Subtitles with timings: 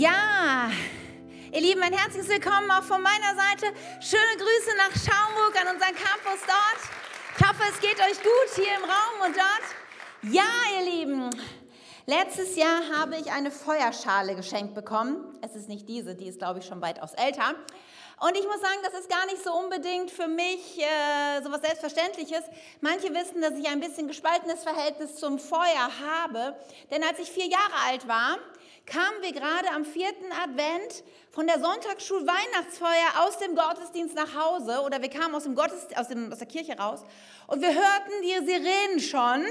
[0.00, 0.70] Ja,
[1.52, 3.66] ihr Lieben, ein herzliches Willkommen auch von meiner Seite.
[4.00, 7.36] Schöne Grüße nach Schaumburg an unseren Campus dort.
[7.36, 10.32] Ich hoffe, es geht euch gut hier im Raum und dort.
[10.32, 11.28] Ja, ihr Lieben,
[12.06, 15.38] letztes Jahr habe ich eine Feuerschale geschenkt bekommen.
[15.42, 17.54] Es ist nicht diese, die ist, glaube ich, schon weitaus älter.
[18.20, 21.60] Und ich muss sagen, das ist gar nicht so unbedingt für mich äh, so was
[21.60, 22.44] Selbstverständliches.
[22.80, 26.56] Manche wissen, dass ich ein bisschen gespaltenes Verhältnis zum Feuer habe.
[26.90, 28.38] Denn als ich vier Jahre alt war,
[28.90, 35.00] kamen wir gerade am vierten Advent von der Sonntagsschul-Weihnachtsfeuer aus dem Gottesdienst nach Hause oder
[35.00, 37.04] wir kamen aus, dem Gottesdienst, aus, dem, aus der Kirche raus
[37.46, 39.46] und wir hörten die Sirenen schon.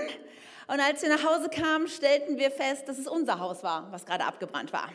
[0.67, 4.05] Und als wir nach Hause kamen, stellten wir fest, dass es unser Haus war, was
[4.05, 4.89] gerade abgebrannt war.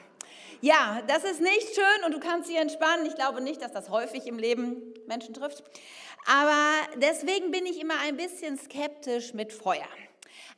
[0.61, 3.07] Ja, das ist nicht schön und du kannst dich entspannen.
[3.07, 5.65] Ich glaube nicht, dass das häufig im Leben Menschen trifft.
[6.27, 6.55] Aber
[6.97, 9.89] deswegen bin ich immer ein bisschen skeptisch mit Feuer.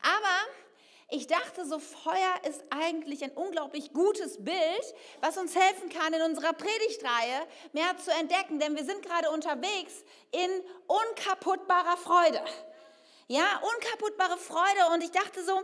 [0.03, 0.66] Aber
[1.09, 6.23] ich dachte, so Feuer ist eigentlich ein unglaublich gutes Bild, was uns helfen kann, in
[6.23, 9.93] unserer Predigtreihe mehr zu entdecken, denn wir sind gerade unterwegs
[10.33, 10.51] in
[10.87, 12.45] unkaputtbarer Freude.
[13.29, 15.63] Ja, unkaputtbare Freude und ich dachte so,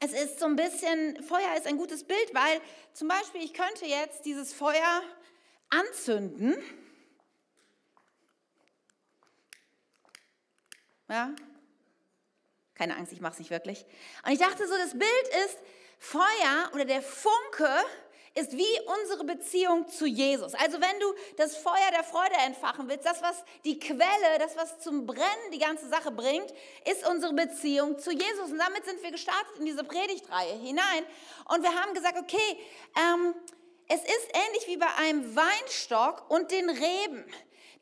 [0.00, 2.60] es ist so ein bisschen, Feuer ist ein gutes Bild, weil
[2.92, 5.02] zum Beispiel ich könnte jetzt dieses Feuer
[5.70, 6.56] anzünden.
[11.08, 11.34] Ja,
[12.78, 13.84] keine Angst, ich mache es nicht wirklich.
[14.24, 15.58] Und ich dachte so, das Bild ist
[15.98, 17.68] Feuer oder der Funke
[18.34, 20.54] ist wie unsere Beziehung zu Jesus.
[20.54, 24.78] Also wenn du das Feuer der Freude entfachen willst, das, was die Quelle, das, was
[24.78, 26.52] zum Brennen die ganze Sache bringt,
[26.88, 28.52] ist unsere Beziehung zu Jesus.
[28.52, 31.04] Und damit sind wir gestartet in diese Predigtreihe hinein.
[31.48, 32.58] Und wir haben gesagt, okay,
[32.96, 33.34] ähm,
[33.88, 37.24] es ist ähnlich wie bei einem Weinstock und den Reben.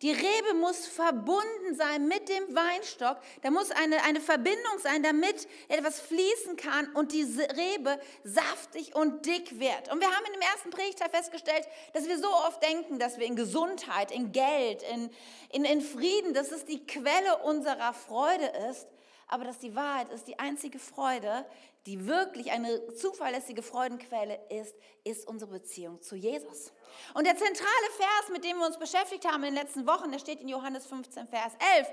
[0.03, 3.17] Die Rebe muss verbunden sein mit dem Weinstock.
[3.43, 9.25] Da muss eine, eine Verbindung sein, damit etwas fließen kann und diese Rebe saftig und
[9.25, 9.91] dick wird.
[9.91, 13.27] Und wir haben in dem ersten Predigteil festgestellt, dass wir so oft denken, dass wir
[13.27, 15.11] in Gesundheit, in Geld, in,
[15.51, 18.87] in, in Frieden, dass es die Quelle unserer Freude ist.
[19.29, 21.45] Aber dass die Wahrheit ist, die einzige Freude,
[21.87, 26.73] die wirklich eine zuverlässige Freudenquelle ist, ist unsere Beziehung zu Jesus.
[27.15, 30.19] Und der zentrale Vers, mit dem wir uns beschäftigt haben in den letzten Wochen, der
[30.19, 31.89] steht in Johannes 15, Vers 11.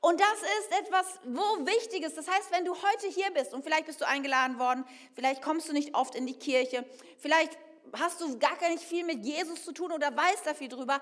[0.00, 2.18] Und das ist etwas, wo wichtig ist.
[2.18, 4.84] Das heißt, wenn du heute hier bist und vielleicht bist du eingeladen worden,
[5.14, 6.84] vielleicht kommst du nicht oft in die Kirche,
[7.18, 7.56] vielleicht
[7.92, 11.00] hast du gar nicht viel mit Jesus zu tun oder weißt da viel drüber,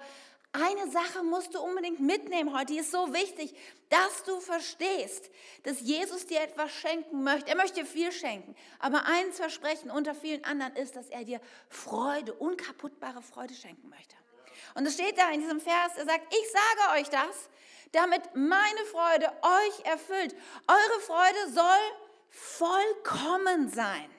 [0.53, 3.55] eine Sache musst du unbedingt mitnehmen heute, die ist so wichtig,
[3.89, 5.31] dass du verstehst,
[5.63, 7.49] dass Jesus dir etwas schenken möchte.
[7.49, 11.41] Er möchte dir viel schenken, aber eins versprechen unter vielen anderen ist, dass er dir
[11.69, 14.15] Freude, unkaputtbare Freude schenken möchte.
[14.75, 17.49] Und es steht da in diesem Vers, er sagt, ich sage euch das,
[17.93, 20.35] damit meine Freude euch erfüllt.
[20.67, 21.97] Eure Freude soll
[22.31, 24.11] vollkommen sein.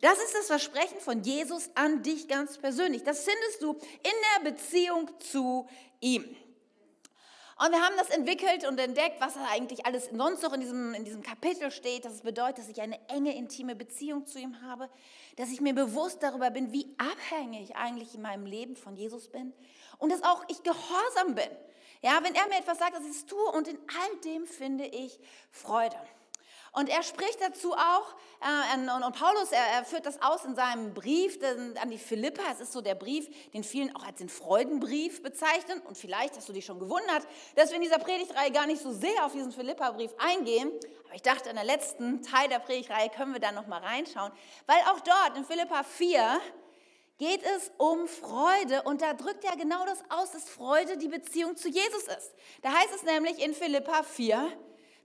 [0.00, 3.02] Das ist das Versprechen von Jesus an dich ganz persönlich.
[3.02, 5.68] Das findest du in der Beziehung zu
[6.00, 6.24] ihm.
[7.62, 11.04] Und wir haben das entwickelt und entdeckt, was eigentlich alles sonst noch in diesem, in
[11.04, 12.06] diesem Kapitel steht.
[12.06, 14.88] Das bedeutet, dass ich eine enge, intime Beziehung zu ihm habe,
[15.36, 19.28] dass ich mir bewusst darüber bin, wie abhängig ich eigentlich in meinem Leben von Jesus
[19.28, 19.52] bin
[19.98, 21.50] und dass auch ich gehorsam bin.
[22.00, 24.86] Ja, wenn er mir etwas sagt, dass ich es tue und in all dem finde
[24.86, 25.18] ich
[25.50, 25.96] Freude.
[26.72, 30.94] Und er spricht dazu auch, äh, und, Paulus, er, er, führt das aus in seinem
[30.94, 31.38] Brief
[31.80, 32.42] an die Philippa.
[32.52, 35.80] Es ist so der Brief, den vielen auch als den Freudenbrief bezeichnen.
[35.80, 37.26] Und vielleicht hast du dich schon gewundert,
[37.56, 40.70] dass wir in dieser Predigtreihe gar nicht so sehr auf diesen Philippa-Brief eingehen.
[41.06, 44.32] Aber ich dachte, in der letzten Teil der Predigtreihe können wir da noch mal reinschauen.
[44.66, 46.40] Weil auch dort in Philippa 4
[47.18, 51.54] geht es um Freude und da drückt er genau das aus, dass Freude die Beziehung
[51.54, 52.32] zu Jesus ist.
[52.62, 54.50] Da heißt es nämlich in Philippa 4,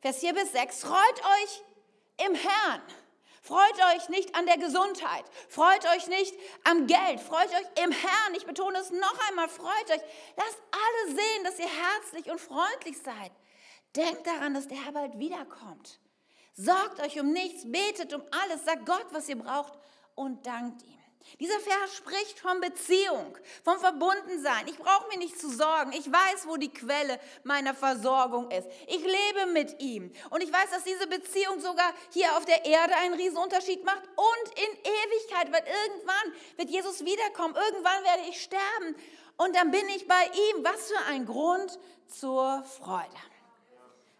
[0.05, 1.63] Vers 4 bis 6, freut euch
[2.27, 2.81] im Herrn.
[3.41, 5.25] Freut euch nicht an der Gesundheit.
[5.49, 6.31] Freut euch nicht
[6.63, 7.19] am Geld.
[7.19, 8.35] Freut euch im Herrn.
[8.35, 9.49] Ich betone es noch einmal.
[9.49, 10.01] Freut euch.
[10.37, 13.31] Lasst alle sehen, dass ihr herzlich und freundlich seid.
[13.95, 15.99] Denkt daran, dass der Herr bald wiederkommt.
[16.53, 19.73] Sorgt euch um nichts, betet um alles, sagt Gott, was ihr braucht
[20.13, 21.04] und dankt ihm.
[21.39, 24.67] Dieser Vers spricht von Beziehung, vom Verbundensein.
[24.67, 25.91] Ich brauche mir nicht zu sorgen.
[25.91, 28.67] Ich weiß, wo die Quelle meiner Versorgung ist.
[28.87, 30.11] Ich lebe mit ihm.
[30.29, 34.59] Und ich weiß, dass diese Beziehung sogar hier auf der Erde einen Riesenunterschied macht und
[34.59, 37.55] in Ewigkeit, weil irgendwann wird Jesus wiederkommen.
[37.55, 38.95] Irgendwann werde ich sterben.
[39.37, 40.63] Und dann bin ich bei ihm.
[40.63, 43.34] Was für ein Grund zur Freude.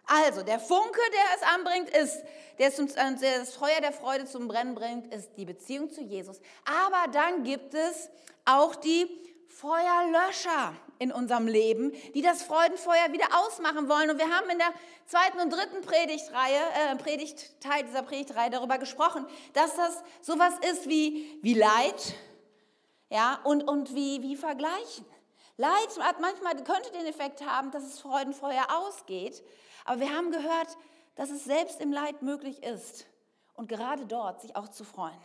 [0.06, 2.22] Also, der Funke, der es anbringt, ist,
[2.58, 6.40] der äh, das Feuer der Freude zum Brennen bringt, ist die Beziehung zu Jesus.
[6.64, 8.08] Aber dann gibt es
[8.44, 9.08] auch die
[9.48, 14.10] Feuerlöscher in unserem Leben, die das Freudenfeuer wieder ausmachen wollen.
[14.10, 14.72] Und wir haben in der
[15.06, 16.60] zweiten und dritten Predigtreihe,
[16.92, 22.14] äh, Predigtteil dieser Predigtreihe darüber gesprochen, dass das sowas ist wie, wie Leid,
[23.08, 25.04] Ja, und, und wie, wie vergleichen.
[25.56, 29.42] Leid hat manchmal, könnte den Effekt haben, dass es Freudenfeuer ausgeht.
[29.86, 30.76] Aber wir haben gehört,
[31.14, 33.06] dass es selbst im Leid möglich ist
[33.54, 35.16] und gerade dort sich auch zu freuen.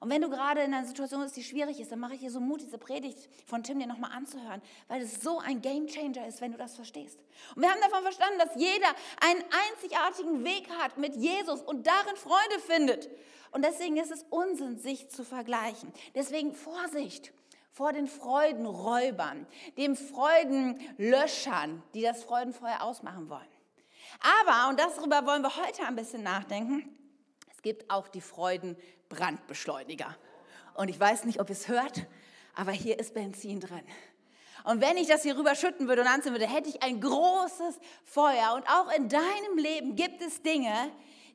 [0.00, 2.30] Und wenn du gerade in einer Situation bist, die schwierig ist, dann mache ich dir
[2.30, 6.26] so Mut, diese Predigt von Tim dir nochmal anzuhören, weil es so ein Game Changer
[6.26, 7.18] ist, wenn du das verstehst.
[7.54, 8.88] Und wir haben davon verstanden, dass jeder
[9.20, 13.08] einen einzigartigen Weg hat mit Jesus und darin Freude findet.
[13.52, 15.92] Und deswegen ist es Unsinn, sich zu vergleichen.
[16.14, 17.32] Deswegen Vorsicht
[17.70, 19.46] vor den Freudenräubern,
[19.78, 23.53] den Freudenlöschern, die das Freudenfeuer ausmachen wollen.
[24.20, 26.96] Aber, und darüber wollen wir heute ein bisschen nachdenken,
[27.50, 30.16] es gibt auch die Freudenbrandbeschleuniger.
[30.74, 32.06] Und ich weiß nicht, ob ihr es hört,
[32.54, 33.82] aber hier ist Benzin drin.
[34.64, 37.78] Und wenn ich das hier rüber schütten würde und anzünden würde, hätte ich ein großes
[38.04, 38.54] Feuer.
[38.54, 40.90] Und auch in deinem Leben gibt es Dinge,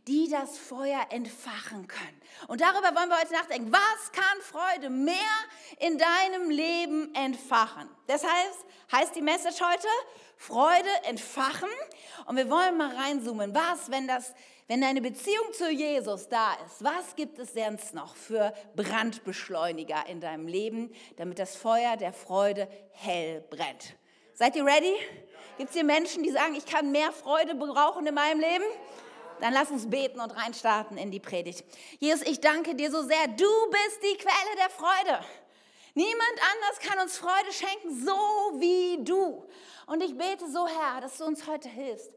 [0.07, 2.21] die das Feuer entfachen können.
[2.47, 3.71] Und darüber wollen wir heute nachdenken.
[3.71, 5.15] Was kann Freude mehr
[5.79, 7.89] in deinem Leben entfachen?
[8.07, 8.33] Deshalb
[8.91, 9.87] heißt die Message heute
[10.37, 11.69] Freude entfachen.
[12.25, 13.53] Und wir wollen mal reinzoomen.
[13.53, 14.33] Was, wenn das
[14.69, 20.21] wenn deine Beziehung zu Jesus da ist, was gibt es sonst noch für Brandbeschleuniger in
[20.21, 23.95] deinem Leben, damit das Feuer der Freude hell brennt?
[24.35, 24.95] Seid ihr ready?
[25.57, 28.63] Gibt es hier Menschen, die sagen, ich kann mehr Freude brauchen in meinem Leben?
[29.41, 31.63] Dann lass uns beten und reinstarten in die Predigt.
[31.99, 33.27] Jesus, ich danke dir so sehr.
[33.27, 35.25] Du bist die Quelle der Freude.
[35.95, 39.45] Niemand anders kann uns Freude schenken, so wie du.
[39.87, 42.11] Und ich bete so, Herr, dass du uns heute hilfst,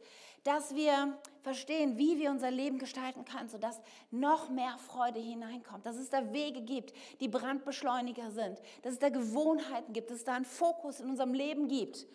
[0.45, 3.81] dass wir verstehen, wie wir unser Leben gestalten können, sodass
[4.11, 9.09] noch mehr Freude hineinkommt, dass es da Wege gibt, die Brandbeschleuniger sind, dass es da
[9.09, 12.07] Gewohnheiten gibt, dass es da einen Fokus in unserem Leben gibt,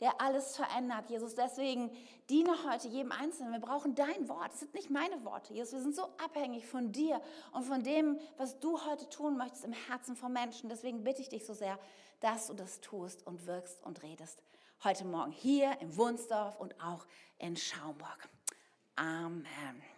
[0.00, 1.34] der alles verändert, Jesus.
[1.34, 1.90] Deswegen
[2.28, 3.52] diene heute jedem Einzelnen.
[3.52, 4.52] Wir brauchen dein Wort.
[4.52, 5.74] Es sind nicht meine Worte, Jesus.
[5.74, 7.20] Wir sind so abhängig von dir
[7.52, 10.68] und von dem, was du heute tun möchtest im Herzen von Menschen.
[10.68, 11.78] Deswegen bitte ich dich so sehr,
[12.20, 14.42] dass du das tust und wirkst und redest.
[14.84, 17.06] Heute Morgen hier im Wunsdorf und auch
[17.38, 18.28] in Schaumburg.
[18.96, 19.95] Amen.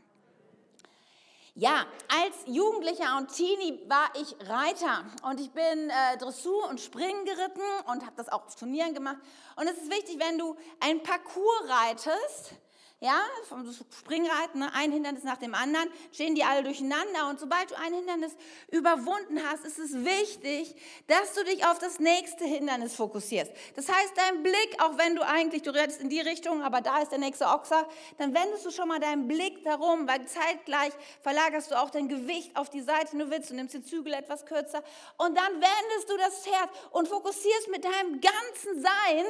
[1.61, 7.25] Ja, als Jugendlicher und Teenie war ich Reiter und ich bin äh, Dressur und Springen
[7.25, 7.61] geritten
[7.91, 9.17] und habe das auch auf Turnieren gemacht.
[9.57, 12.53] Und es ist wichtig, wenn du ein Parcours reitest,
[13.01, 17.29] ja, vom Springreiten, ne, ein Hindernis nach dem anderen, stehen die alle durcheinander.
[17.31, 18.33] Und sobald du ein Hindernis
[18.73, 20.75] überwunden hast, ist es wichtig,
[21.07, 23.53] dass du dich auf das nächste Hindernis fokussierst.
[23.77, 27.01] Das heißt, dein Blick, auch wenn du eigentlich, du reitest in die Richtung, aber da
[27.01, 30.93] ist der nächste Ochser, dann wendest du schon mal deinen Blick darum, weil zeitgleich
[31.23, 34.45] verlagerst du auch dein Gewicht auf die Seite, du willst, du nimmst den Zügel etwas
[34.45, 34.83] kürzer.
[35.19, 39.25] Und dann wendest du das Pferd und fokussierst mit deinem ganzen Sein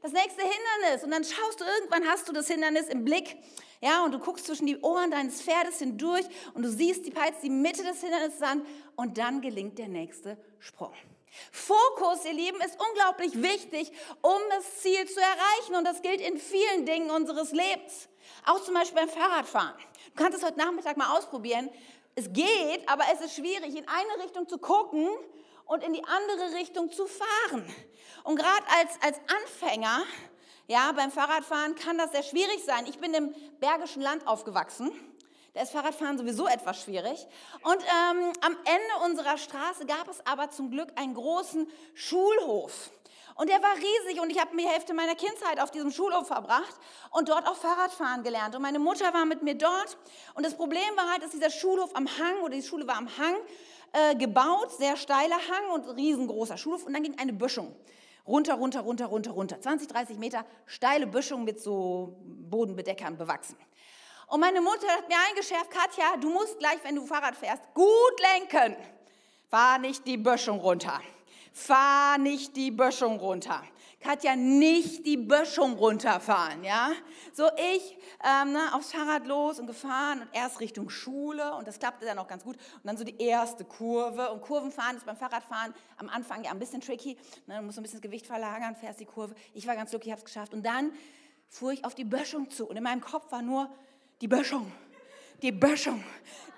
[0.00, 1.04] das nächste Hindernis.
[1.04, 3.36] Und dann schaust du, irgendwann hast du das Hindernis im Blick Blick,
[3.80, 6.24] ja, und du guckst zwischen die Ohren deines Pferdes hindurch
[6.54, 8.64] und du siehst die Peits die Mitte des Hindernisses an
[8.94, 10.92] und dann gelingt der nächste Sprung.
[11.50, 13.90] Fokus, ihr Lieben, ist unglaublich wichtig,
[14.22, 18.08] um das Ziel zu erreichen und das gilt in vielen Dingen unseres Lebens.
[18.46, 19.74] Auch zum Beispiel beim Fahrradfahren.
[20.14, 21.68] Du kannst es heute Nachmittag mal ausprobieren.
[22.14, 25.08] Es geht, aber es ist schwierig, in eine Richtung zu gucken
[25.66, 27.74] und in die andere Richtung zu fahren.
[28.22, 30.04] Und gerade als, als Anfänger
[30.70, 32.86] ja, beim Fahrradfahren kann das sehr schwierig sein.
[32.86, 34.92] Ich bin im Bergischen Land aufgewachsen.
[35.52, 37.26] Da ist Fahrradfahren sowieso etwas schwierig.
[37.64, 42.92] Und ähm, am Ende unserer Straße gab es aber zum Glück einen großen Schulhof.
[43.34, 46.76] Und der war riesig und ich habe die Hälfte meiner Kindheit auf diesem Schulhof verbracht
[47.10, 48.54] und dort auch Fahrradfahren gelernt.
[48.54, 49.98] Und meine Mutter war mit mir dort.
[50.34, 53.08] Und das Problem war halt, dass dieser Schulhof am Hang oder die Schule war am
[53.18, 53.34] Hang
[53.92, 56.84] äh, gebaut, sehr steiler Hang und riesengroßer Schulhof.
[56.84, 57.74] Und dann ging eine Böschung
[58.26, 59.60] runter, runter, runter, runter, runter.
[59.60, 63.56] 20, 30 Meter steile Böschung mit so Bodenbedeckern bewachsen.
[64.26, 68.20] Und meine Mutter hat mir eingeschärft, Katja, du musst gleich, wenn du Fahrrad fährst, gut
[68.20, 68.76] lenken.
[69.48, 71.00] Fahr nicht die Böschung runter.
[71.52, 73.62] Fahr nicht die Böschung runter.
[74.00, 76.92] Katja, nicht die Böschung runterfahren, ja.
[77.34, 81.78] So ich ähm, ne, aufs Fahrrad los und gefahren und erst Richtung Schule und das
[81.78, 85.18] klappte dann auch ganz gut und dann so die erste Kurve und Kurvenfahren ist beim
[85.18, 88.74] Fahrradfahren am Anfang ja ein bisschen tricky, ne, du musst ein bisschen das Gewicht verlagern,
[88.74, 89.34] fährst die Kurve.
[89.52, 90.92] Ich war ganz glücklich, habe es geschafft und dann
[91.48, 93.68] fuhr ich auf die Böschung zu und in meinem Kopf war nur
[94.22, 94.72] die Böschung
[95.42, 96.04] die Böschung,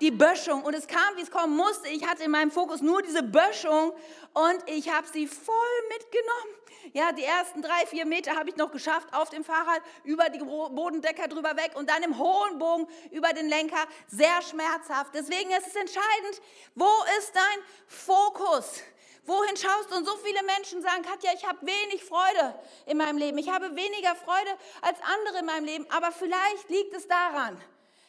[0.01, 0.63] die Böschung.
[0.63, 1.87] Und es kam, wie es kommen musste.
[1.89, 3.93] Ich hatte in meinem Fokus nur diese Böschung
[4.33, 5.55] und ich habe sie voll
[5.89, 6.62] mitgenommen.
[6.91, 10.39] Ja, die ersten drei, vier Meter habe ich noch geschafft auf dem Fahrrad, über die
[10.39, 13.87] Bodendecker drüber weg und dann im hohen Bogen über den Lenker.
[14.07, 15.13] Sehr schmerzhaft.
[15.13, 16.41] Deswegen ist es entscheidend,
[16.75, 18.81] wo ist dein Fokus?
[19.25, 19.95] Wohin schaust du?
[19.95, 23.37] Und so viele Menschen sagen, Katja, ich habe wenig Freude in meinem Leben.
[23.37, 25.85] Ich habe weniger Freude als andere in meinem Leben.
[25.91, 27.61] Aber vielleicht liegt es daran,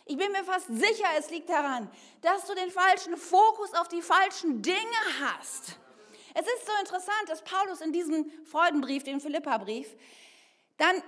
[0.07, 1.91] ich bin mir fast sicher, es liegt daran,
[2.21, 4.77] dass du den falschen Fokus auf die falschen Dinge
[5.21, 5.79] hast.
[6.35, 9.95] Es ist so interessant, dass Paulus in diesem Freudenbrief, dem Philippa-Brief,
[10.77, 11.03] dann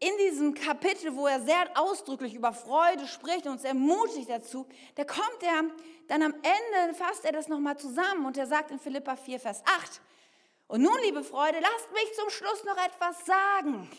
[0.00, 5.04] in diesem Kapitel, wo er sehr ausdrücklich über Freude spricht und uns ermutigt dazu, da
[5.04, 5.64] kommt er
[6.08, 9.62] dann am Ende, fasst er das nochmal zusammen und er sagt in Philippa 4, Vers
[9.66, 10.00] 8,
[10.70, 13.90] und nun, liebe Freude, lasst mich zum Schluss noch etwas sagen.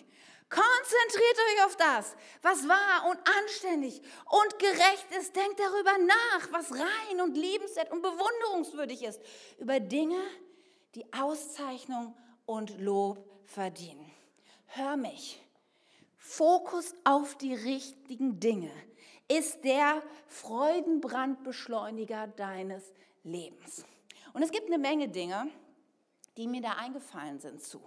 [0.50, 5.36] Konzentriert euch auf das, was wahr und anständig und gerecht ist.
[5.36, 9.20] Denkt darüber nach, was rein und liebenswert und bewunderungswürdig ist.
[9.60, 10.51] Über Dinge, die
[11.18, 12.14] Auszeichnung
[12.46, 14.12] und Lob verdienen.
[14.68, 15.42] Hör mich.
[16.18, 18.72] Fokus auf die richtigen Dinge
[19.28, 22.94] ist der Freudenbrandbeschleuniger deines
[23.24, 23.86] Lebens.
[24.34, 25.50] Und es gibt eine Menge Dinge,
[26.38, 27.82] die mir da eingefallen sind zu.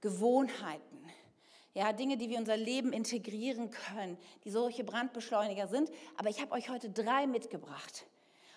[0.00, 1.10] Gewohnheiten,
[1.74, 5.90] ja, Dinge, die wir in unser Leben integrieren können, die solche Brandbeschleuniger sind.
[6.16, 8.04] Aber ich habe euch heute drei mitgebracht.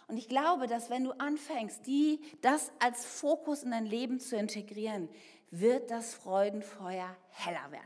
[0.07, 4.35] Und ich glaube, dass wenn du anfängst, die, das als Fokus in dein Leben zu
[4.35, 5.09] integrieren,
[5.49, 7.85] wird das Freudenfeuer heller werden.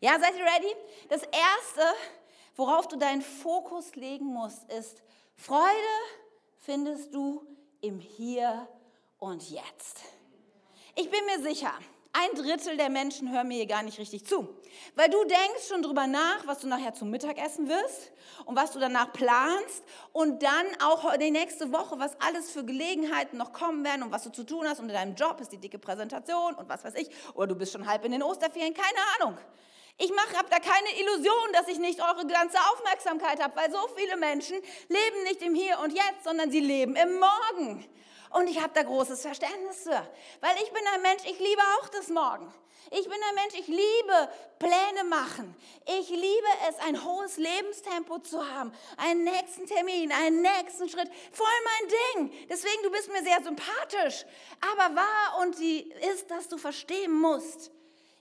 [0.00, 0.74] Ja, seid ihr ready?
[1.08, 1.82] Das Erste,
[2.56, 5.02] worauf du deinen Fokus legen musst, ist,
[5.36, 5.68] Freude
[6.58, 7.44] findest du
[7.80, 8.68] im Hier
[9.18, 10.00] und Jetzt.
[10.94, 11.72] Ich bin mir sicher,
[12.12, 14.48] ein Drittel der Menschen hören mir hier gar nicht richtig zu.
[14.94, 18.12] Weil du denkst schon drüber nach, was du nachher zum Mittagessen wirst
[18.44, 23.38] und was du danach planst und dann auch die nächste Woche, was alles für Gelegenheiten
[23.38, 25.58] noch kommen werden und was du zu tun hast und in deinem Job ist die
[25.58, 27.08] dicke Präsentation und was weiß ich.
[27.34, 29.38] Oder du bist schon halb in den Osterferien, keine Ahnung.
[29.98, 33.78] Ich mache hab da keine Illusion, dass ich nicht eure ganze Aufmerksamkeit habe, weil so
[33.94, 34.56] viele Menschen
[34.88, 37.86] leben nicht im Hier und Jetzt, sondern sie leben im Morgen.
[38.32, 40.08] Und ich habe da großes Verständnis für,
[40.40, 42.52] weil ich bin ein Mensch, ich liebe auch das Morgen.
[42.90, 45.54] Ich bin ein Mensch, ich liebe Pläne machen.
[45.98, 51.08] Ich liebe es, ein hohes Lebenstempo zu haben, einen nächsten Termin, einen nächsten Schritt.
[51.32, 52.48] Voll mein Ding.
[52.48, 54.26] Deswegen, du bist mir sehr sympathisch.
[54.60, 57.70] Aber wahr und die ist, dass du verstehen musst,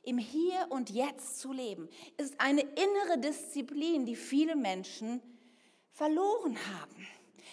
[0.03, 5.21] im Hier und Jetzt zu leben, ist eine innere Disziplin, die viele Menschen
[5.91, 7.07] verloren haben.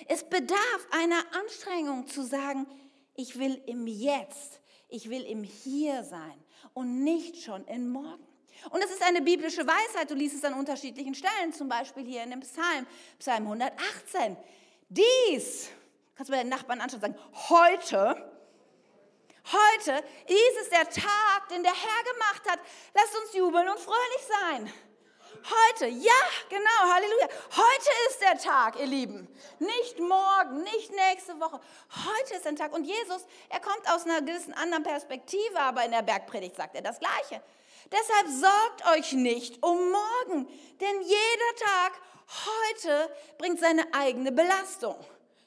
[0.07, 2.67] Es bedarf einer Anstrengung zu sagen,
[3.15, 8.27] ich will im Jetzt, ich will im Hier sein und nicht schon in morgen.
[8.71, 12.23] Und es ist eine biblische Weisheit, du liest es an unterschiedlichen Stellen, zum Beispiel hier
[12.23, 12.87] in dem Psalm,
[13.19, 14.37] Psalm 118.
[14.89, 15.69] Dies,
[16.17, 17.19] kannst du bei den Nachbarn anschauen und sagen,
[17.49, 18.33] heute,
[19.45, 22.59] heute, dies ist der Tag, den der Herr gemacht hat.
[22.95, 24.73] Lasst uns jubeln und fröhlich sein.
[25.45, 26.13] Heute, ja,
[26.49, 27.29] genau, Halleluja.
[27.57, 29.29] Heute ist der Tag, ihr Lieben.
[29.59, 31.61] Nicht morgen, nicht nächste Woche.
[31.91, 32.73] Heute ist der Tag.
[32.73, 36.83] Und Jesus, er kommt aus einer gewissen anderen Perspektive, aber in der Bergpredigt sagt er
[36.83, 37.43] das Gleiche.
[37.91, 40.47] Deshalb sorgt euch nicht um morgen,
[40.81, 41.93] denn jeder Tag
[42.47, 44.97] heute bringt seine eigene Belastung.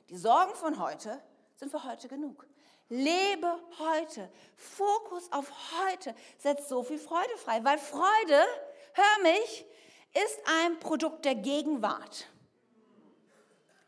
[0.10, 1.22] Die Sorgen von heute
[1.56, 2.46] sind für heute genug.
[2.90, 4.30] Lebe heute.
[4.56, 8.46] Fokus auf heute setzt so viel Freude frei, weil Freude,
[8.94, 9.66] hör mich,
[10.14, 12.28] ist ein Produkt der Gegenwart.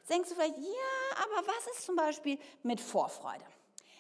[0.10, 3.46] denkst du vielleicht, ja, aber was ist zum Beispiel mit Vorfreude?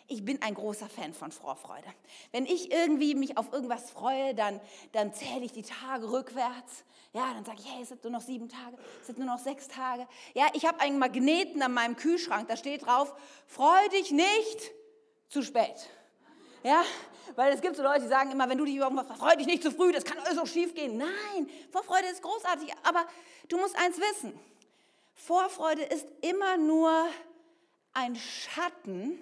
[0.07, 1.87] Ich bin ein großer Fan von Vorfreude.
[2.31, 4.59] Wenn ich irgendwie mich auf irgendwas freue, dann,
[4.91, 6.83] dann zähle ich die Tage rückwärts.
[7.13, 9.39] Ja, dann sage ich, hey, es sind nur noch sieben Tage, es sind nur noch
[9.39, 10.07] sechs Tage.
[10.33, 13.13] Ja, ich habe einen Magneten an meinem Kühlschrank, da steht drauf,
[13.47, 14.71] freu dich nicht
[15.29, 15.89] zu spät.
[16.63, 16.83] Ja,
[17.35, 19.47] weil es gibt so Leute, die sagen immer, wenn du dich über irgendwas freu dich
[19.47, 20.97] nicht zu früh, das kann alles so schief gehen.
[20.97, 23.05] Nein, Vorfreude ist großartig, aber
[23.49, 24.37] du musst eins wissen.
[25.13, 26.91] Vorfreude ist immer nur
[27.93, 29.19] ein Schatten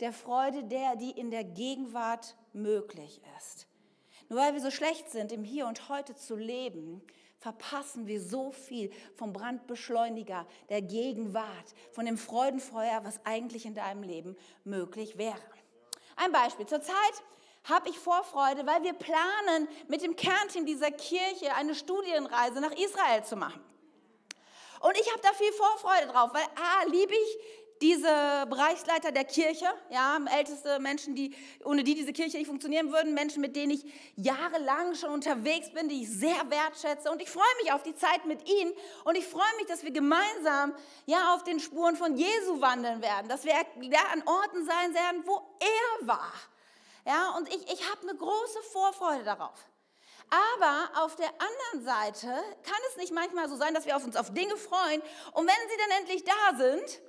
[0.00, 3.66] der Freude, der, die in der Gegenwart möglich ist.
[4.28, 7.02] Nur weil wir so schlecht sind, im Hier und Heute zu leben,
[7.38, 14.02] verpassen wir so viel vom Brandbeschleuniger der Gegenwart, von dem Freudenfeuer, was eigentlich in deinem
[14.02, 15.40] Leben möglich wäre.
[16.22, 16.66] Ein Beispiel.
[16.66, 16.94] Zurzeit
[17.64, 23.24] habe ich Vorfreude, weil wir planen, mit dem Kernteam dieser Kirche eine Studienreise nach Israel
[23.24, 23.64] zu machen.
[24.80, 27.38] Und ich habe da viel Vorfreude drauf, weil A, liebe ich
[27.80, 31.34] diese Bereichsleiter der Kirche, ja, älteste Menschen, die,
[31.64, 33.84] ohne die diese Kirche nicht funktionieren würden, Menschen, mit denen ich
[34.16, 37.10] jahrelang schon unterwegs bin, die ich sehr wertschätze.
[37.10, 38.72] Und ich freue mich auf die Zeit mit ihnen
[39.04, 40.74] und ich freue mich, dass wir gemeinsam
[41.06, 45.22] ja auf den Spuren von Jesu wandeln werden, dass wir ja, an Orten sein werden,
[45.24, 46.32] wo er war.
[47.06, 49.58] Ja, und ich, ich habe eine große Vorfreude darauf.
[50.28, 54.32] Aber auf der anderen Seite kann es nicht manchmal so sein, dass wir uns auf
[54.32, 57.00] Dinge freuen und wenn sie dann endlich da sind,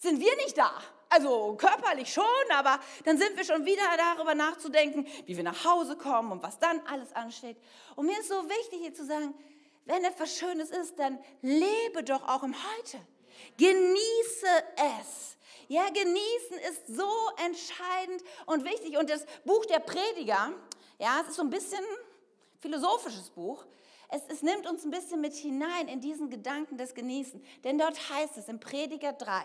[0.00, 0.72] sind wir nicht da.
[1.08, 5.96] Also körperlich schon, aber dann sind wir schon wieder darüber nachzudenken, wie wir nach Hause
[5.96, 7.56] kommen und was dann alles ansteht.
[7.96, 9.34] Und mir ist so wichtig hier zu sagen,
[9.86, 12.98] wenn etwas Schönes ist, dann lebe doch auch im Heute.
[13.56, 15.36] Genieße es.
[15.66, 17.10] Ja, genießen ist so
[17.44, 18.96] entscheidend und wichtig.
[18.96, 20.52] Und das Buch der Prediger,
[20.98, 21.84] ja, es ist so ein bisschen
[22.60, 23.64] philosophisches Buch.
[24.08, 27.44] Es, es nimmt uns ein bisschen mit hinein in diesen Gedanken des Genießen.
[27.64, 29.44] Denn dort heißt es im Prediger 3,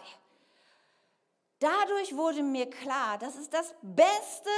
[1.59, 4.49] dadurch wurde mir klar, dass es das Beste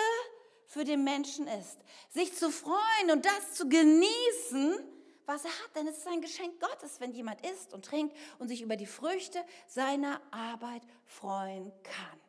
[0.66, 1.78] für den Menschen ist,
[2.10, 4.84] sich zu freuen und das zu genießen,
[5.26, 5.76] was er hat.
[5.76, 8.86] Denn es ist ein Geschenk Gottes, wenn jemand isst und trinkt und sich über die
[8.86, 12.20] Früchte seiner Arbeit freuen kann.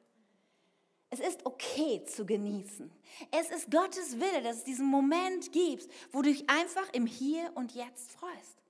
[1.11, 2.93] Es ist okay zu genießen.
[3.31, 7.51] Es ist Gottes Wille, dass es diesen Moment gibt, wo du dich einfach im Hier
[7.55, 8.63] und Jetzt freust.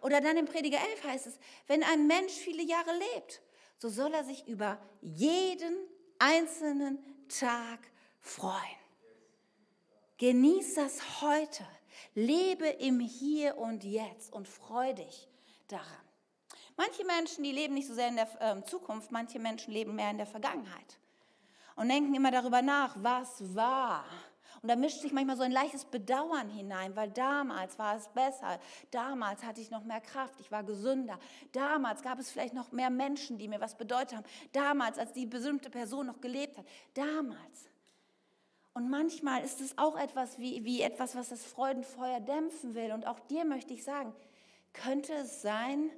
[0.00, 3.42] Oder dann im Prediger 11 heißt es, wenn ein Mensch viele Jahre lebt,
[3.80, 5.74] so soll er sich über jeden
[6.18, 7.80] einzelnen Tag
[8.20, 8.54] freuen.
[10.18, 11.66] Genieß das heute.
[12.14, 15.28] Lebe im Hier und Jetzt und freu dich
[15.68, 15.86] daran.
[16.76, 20.10] Manche Menschen, die leben nicht so sehr in der äh, Zukunft, manche Menschen leben mehr
[20.10, 20.98] in der Vergangenheit
[21.76, 24.04] und denken immer darüber nach, was war.
[24.62, 28.58] Und da mischt sich manchmal so ein leichtes Bedauern hinein, weil damals war es besser.
[28.90, 31.18] Damals hatte ich noch mehr Kraft, ich war gesünder.
[31.52, 34.26] Damals gab es vielleicht noch mehr Menschen, die mir was bedeutet haben.
[34.52, 36.66] Damals, als die bestimmte Person noch gelebt hat.
[36.92, 37.70] Damals.
[38.74, 42.92] Und manchmal ist es auch etwas wie, wie etwas, was das Freudenfeuer dämpfen will.
[42.92, 44.14] Und auch dir möchte ich sagen,
[44.72, 45.90] könnte es sein,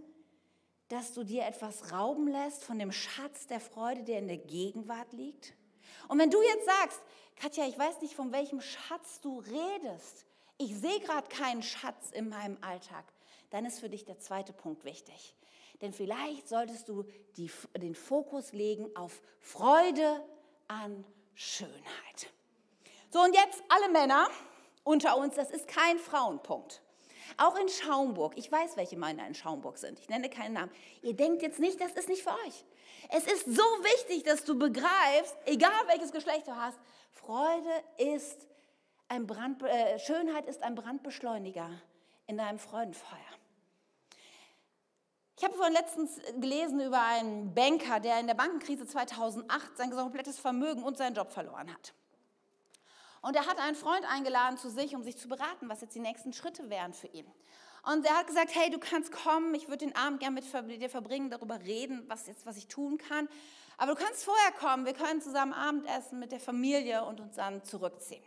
[0.89, 5.13] dass du dir etwas rauben lässt von dem Schatz der Freude, der in der Gegenwart
[5.13, 5.55] liegt?
[6.09, 7.01] Und wenn du jetzt sagst,
[7.43, 10.27] Katja, ich weiß nicht, von welchem Schatz du redest,
[10.59, 13.05] ich sehe gerade keinen Schatz in meinem Alltag,
[13.51, 15.35] dann ist für dich der zweite Punkt wichtig.
[15.81, 17.05] Denn vielleicht solltest du
[17.37, 20.23] die, den Fokus legen auf Freude
[20.69, 22.31] an Schönheit.
[23.11, 24.29] So, und jetzt alle Männer
[24.85, 26.81] unter uns, das ist kein Frauenpunkt.
[27.37, 30.73] Auch in Schaumburg, ich weiß, welche Männer in Schaumburg sind, ich nenne keinen Namen.
[31.03, 32.65] Ihr denkt jetzt nicht, das ist nicht für euch.
[33.11, 36.79] Es ist so wichtig, dass du begreifst, egal welches Geschlecht du hast,
[37.13, 38.47] Freude ist
[39.09, 41.69] ein Brand, äh, Schönheit ist ein Brandbeschleuniger
[42.27, 43.19] in deinem Freudenfeuer.
[45.37, 50.39] Ich habe vorhin letztens gelesen über einen Banker, der in der Bankenkrise 2008 sein komplettes
[50.39, 51.95] Vermögen und seinen Job verloren hat.
[53.23, 56.01] Und er hat einen Freund eingeladen zu sich, um sich zu beraten, was jetzt die
[56.01, 57.27] nächsten Schritte wären für ihn.
[57.85, 60.91] Und er hat gesagt, hey, du kannst kommen, ich würde den Abend gerne mit dir
[60.91, 63.29] verbringen, darüber reden, was, jetzt, was ich tun kann.
[63.77, 67.65] Aber du kannst vorher kommen, wir können zusammen Abendessen mit der Familie und uns dann
[67.65, 68.23] zurückziehen.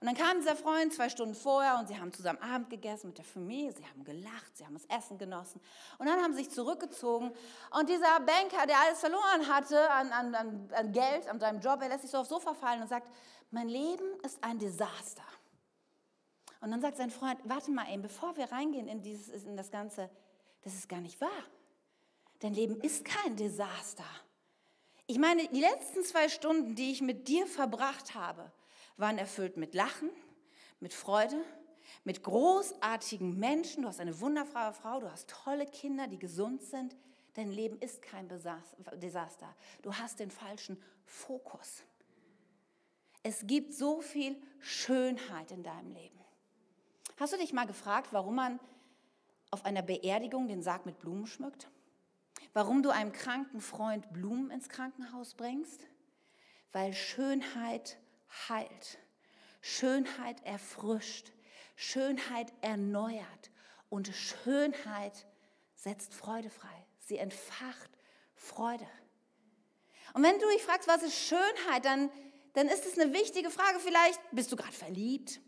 [0.00, 3.18] Und dann kam dieser Freund zwei Stunden vorher und sie haben zusammen Abend gegessen mit
[3.18, 5.62] der Familie, sie haben gelacht, sie haben das Essen genossen.
[5.98, 7.32] Und dann haben sie sich zurückgezogen.
[7.70, 11.88] Und dieser Banker, der alles verloren hatte an, an, an Geld, an seinem Job, er
[11.88, 13.08] lässt sich so aufs Sofa fallen und sagt,
[13.54, 15.22] mein Leben ist ein Desaster.
[16.60, 19.70] Und dann sagt sein Freund, warte mal eben, bevor wir reingehen in, dieses, in das
[19.70, 20.10] Ganze,
[20.62, 21.44] das ist gar nicht wahr.
[22.40, 24.04] Dein Leben ist kein Desaster.
[25.06, 28.50] Ich meine, die letzten zwei Stunden, die ich mit dir verbracht habe,
[28.96, 30.10] waren erfüllt mit Lachen,
[30.80, 31.40] mit Freude,
[32.02, 33.82] mit großartigen Menschen.
[33.82, 36.96] Du hast eine wunderbare Frau, du hast tolle Kinder, die gesund sind.
[37.34, 39.54] Dein Leben ist kein Desaster.
[39.82, 41.84] Du hast den falschen Fokus.
[43.26, 46.20] Es gibt so viel Schönheit in deinem Leben.
[47.16, 48.60] Hast du dich mal gefragt, warum man
[49.50, 51.68] auf einer Beerdigung den Sarg mit Blumen schmückt?
[52.52, 55.86] Warum du einem kranken Freund Blumen ins Krankenhaus bringst?
[56.72, 57.98] Weil Schönheit
[58.48, 58.98] heilt,
[59.62, 61.32] Schönheit erfrischt,
[61.76, 63.50] Schönheit erneuert
[63.88, 65.26] und Schönheit
[65.76, 66.86] setzt Freude frei.
[66.98, 67.90] Sie entfacht
[68.34, 68.86] Freude.
[70.12, 72.10] Und wenn du dich fragst, was ist Schönheit, dann
[72.54, 73.78] dann ist es eine wichtige Frage.
[73.80, 75.40] Vielleicht bist du gerade verliebt.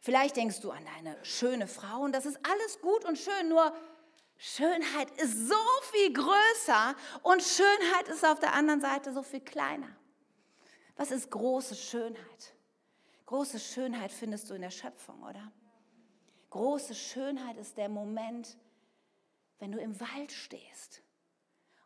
[0.00, 3.74] Vielleicht denkst du an deine schöne Frau und das ist alles gut und schön, nur
[4.36, 5.54] Schönheit ist so
[5.90, 9.88] viel größer und Schönheit ist auf der anderen Seite so viel kleiner.
[10.96, 12.54] Was ist große Schönheit?
[13.26, 15.50] Große Schönheit findest du in der Schöpfung, oder?
[16.50, 18.56] Große Schönheit ist der Moment,
[19.58, 21.02] wenn du im Wald stehst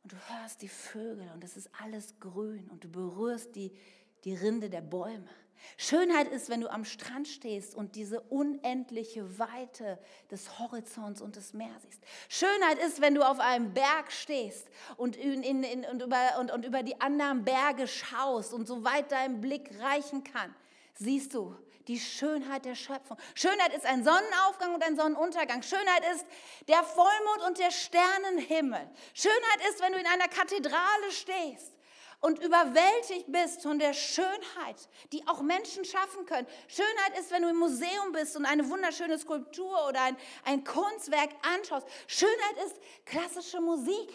[0.02, 3.76] und du hörst die Vögel und es ist alles grün und du berührst die,
[4.24, 5.28] die Rinde der Bäume.
[5.76, 9.98] Schönheit ist, wenn du am Strand stehst und diese unendliche Weite
[10.30, 12.02] des Horizonts und des Meeres siehst.
[12.28, 16.50] Schönheit ist, wenn du auf einem Berg stehst und, in, in, in, und, über, und,
[16.50, 20.54] und über die anderen Berge schaust und so weit dein Blick reichen kann,
[20.94, 21.56] siehst du
[21.88, 23.16] die Schönheit der Schöpfung.
[23.35, 25.62] Schönheit ist ein Sonnenaufgang und ein Sonnenuntergang.
[25.62, 26.26] Schönheit ist
[26.68, 28.88] der Vollmond und der Sternenhimmel.
[29.14, 31.72] Schönheit ist, wenn du in einer Kathedrale stehst
[32.20, 36.46] und überwältigt bist von der Schönheit, die auch Menschen schaffen können.
[36.68, 41.30] Schönheit ist, wenn du im Museum bist und eine wunderschöne Skulptur oder ein, ein Kunstwerk
[41.56, 41.87] anschaust.
[42.06, 44.12] Schönheit ist klassische Musik.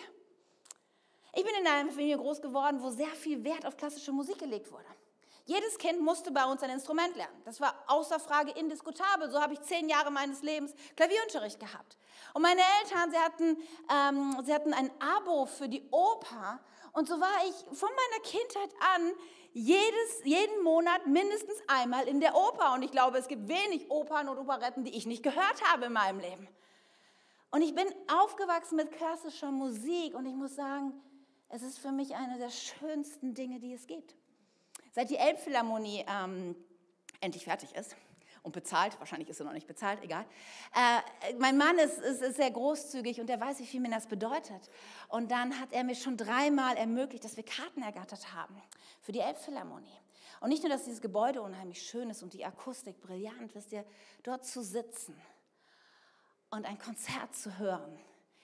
[1.34, 4.72] Ich bin in einer Familie groß geworden, wo sehr viel Wert auf klassische Musik gelegt
[4.72, 4.86] wurde.
[5.48, 7.40] Jedes Kind musste bei uns ein Instrument lernen.
[7.44, 9.30] Das war außer Frage indiskutabel.
[9.30, 11.98] So habe ich zehn Jahre meines Lebens Klavierunterricht gehabt.
[12.34, 13.58] Und meine Eltern, sie hatten,
[13.92, 16.60] ähm, sie hatten ein Abo für die Oper.
[16.96, 19.12] Und so war ich von meiner Kindheit an
[19.52, 22.74] jedes, jeden Monat mindestens einmal in der Oper.
[22.74, 25.94] Und ich glaube, es gibt wenig Opern und Operetten, die ich nicht gehört habe in
[25.94, 26.48] meinem Leben.
[27.52, 30.94] Und ich bin aufgewachsen mit klassischer Musik und ich muss sagen,
[31.50, 34.16] es ist für mich eine der schönsten Dinge, die es gibt.
[34.94, 36.56] Seit die Elbphilharmonie ähm,
[37.20, 37.96] endlich fertig ist
[38.46, 40.26] und bezahlt, wahrscheinlich ist sie noch nicht bezahlt, egal.
[40.74, 44.06] Äh, mein Mann ist, ist, ist, sehr großzügig und er weiß, wie viel mir das
[44.06, 44.70] bedeutet.
[45.10, 48.56] Und dann hat er mir schon dreimal ermöglicht, dass wir Karten ergattert haben
[49.02, 50.00] für die Elbphilharmonie.
[50.42, 53.84] Und nicht nur, dass dieses Gebäude unheimlich schön ist und die Akustik brillant, wisst ihr,
[54.22, 55.20] dort zu sitzen
[56.52, 57.98] und ein Konzert zu hören,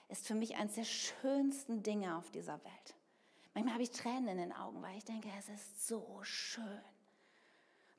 [0.08, 2.94] ist für mich eines der schönsten Dinge auf dieser Welt.
[3.54, 6.80] Manchmal habe ich Tränen in den Augen, weil ich denke, es ist so schön.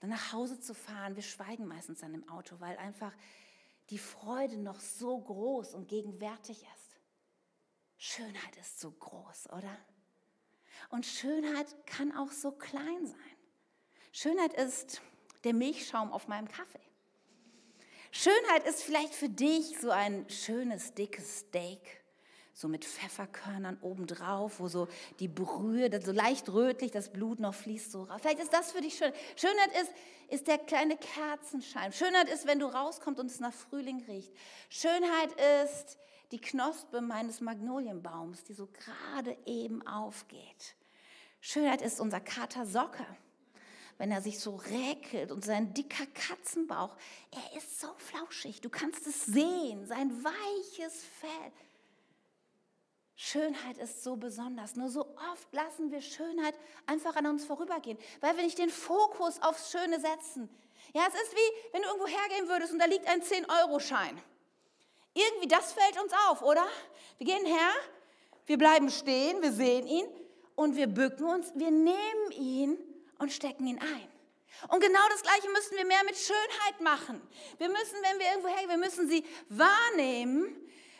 [0.03, 3.13] Dann nach Hause zu fahren, wir schweigen meistens dann im Auto, weil einfach
[3.89, 6.99] die Freude noch so groß und gegenwärtig ist.
[7.95, 9.77] Schönheit ist so groß, oder?
[10.89, 13.37] Und Schönheit kann auch so klein sein.
[14.11, 15.01] Schönheit ist
[15.45, 16.83] der Milchschaum auf meinem Kaffee.
[18.11, 22.02] Schönheit ist vielleicht für dich so ein schönes, dickes Steak
[22.53, 24.87] so mit Pfefferkörnern obendrauf, wo so
[25.19, 28.19] die Brühe, so leicht rötlich, das Blut noch fließt so raus.
[28.21, 29.11] Vielleicht ist das für dich schön.
[29.35, 29.91] Schönheit ist,
[30.29, 31.91] ist der kleine Kerzenschein.
[31.91, 34.31] Schönheit ist, wenn du rauskommst und es nach Frühling riecht.
[34.69, 35.31] Schönheit
[35.63, 35.97] ist
[36.31, 40.75] die Knospe meines Magnolienbaums, die so gerade eben aufgeht.
[41.41, 43.05] Schönheit ist unser Kater Socke
[43.97, 46.95] wenn er sich so räkelt und sein dicker Katzenbauch,
[47.31, 51.51] er ist so flauschig, du kannst es sehen, sein weiches Fell.
[53.15, 54.75] Schönheit ist so besonders.
[54.75, 59.41] Nur so oft lassen wir Schönheit einfach an uns vorübergehen, weil wir nicht den Fokus
[59.41, 60.49] aufs Schöne setzen.
[60.93, 64.21] Ja, es ist wie, wenn du irgendwo hergehen würdest und da liegt ein 10-Euro-Schein.
[65.13, 66.65] Irgendwie, das fällt uns auf, oder?
[67.17, 67.69] Wir gehen her,
[68.47, 70.07] wir bleiben stehen, wir sehen ihn
[70.55, 72.77] und wir bücken uns, wir nehmen ihn
[73.19, 74.07] und stecken ihn ein.
[74.69, 77.21] Und genau das Gleiche müssen wir mehr mit Schönheit machen.
[77.57, 80.55] Wir müssen, wenn wir irgendwo hergehen, wir müssen sie wahrnehmen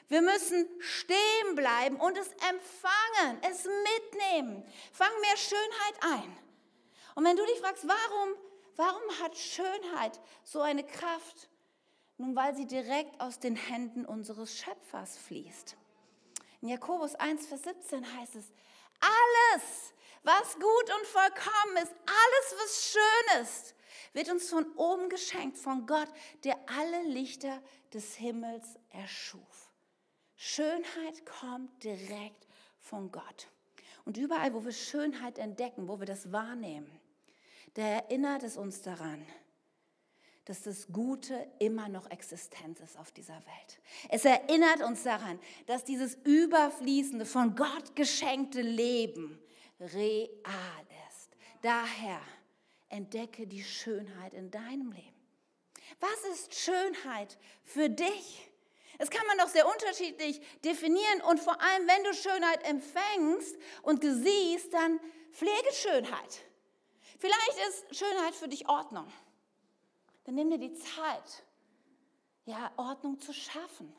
[0.07, 4.65] wir müssen stehen bleiben und es empfangen, es mitnehmen.
[4.91, 6.37] Fang mehr Schönheit ein.
[7.15, 8.35] Und wenn du dich fragst, warum,
[8.75, 11.49] warum hat Schönheit so eine Kraft?
[12.17, 15.75] Nun, weil sie direkt aus den Händen unseres Schöpfers fließt.
[16.61, 18.51] In Jakobus 1, Vers 17 heißt es,
[18.99, 23.75] alles, was gut und vollkommen ist, alles, was schön ist,
[24.13, 26.07] wird uns von oben geschenkt, von Gott,
[26.43, 27.61] der alle Lichter
[27.93, 29.72] des Himmels erschuf.
[30.35, 32.47] Schönheit kommt direkt
[32.79, 33.47] von Gott.
[34.05, 36.91] Und überall, wo wir Schönheit entdecken, wo wir das wahrnehmen,
[37.75, 39.25] da erinnert es uns daran,
[40.45, 43.79] dass das Gute immer noch Existenz ist auf dieser Welt.
[44.09, 49.39] Es erinnert uns daran, dass dieses überfließende, von Gott geschenkte Leben
[49.79, 51.29] real ist.
[51.61, 52.19] Daher
[52.89, 55.13] entdecke die Schönheit in deinem Leben.
[55.99, 58.49] Was ist Schönheit für dich?
[59.03, 64.01] Das kann man doch sehr unterschiedlich definieren und vor allem, wenn du Schönheit empfängst und
[64.01, 64.97] siehst, dann
[65.33, 66.39] pflege Schönheit.
[67.19, 69.11] Vielleicht ist Schönheit für dich Ordnung.
[70.23, 71.43] Dann nimm dir die Zeit,
[72.45, 73.93] ja, Ordnung zu schaffen.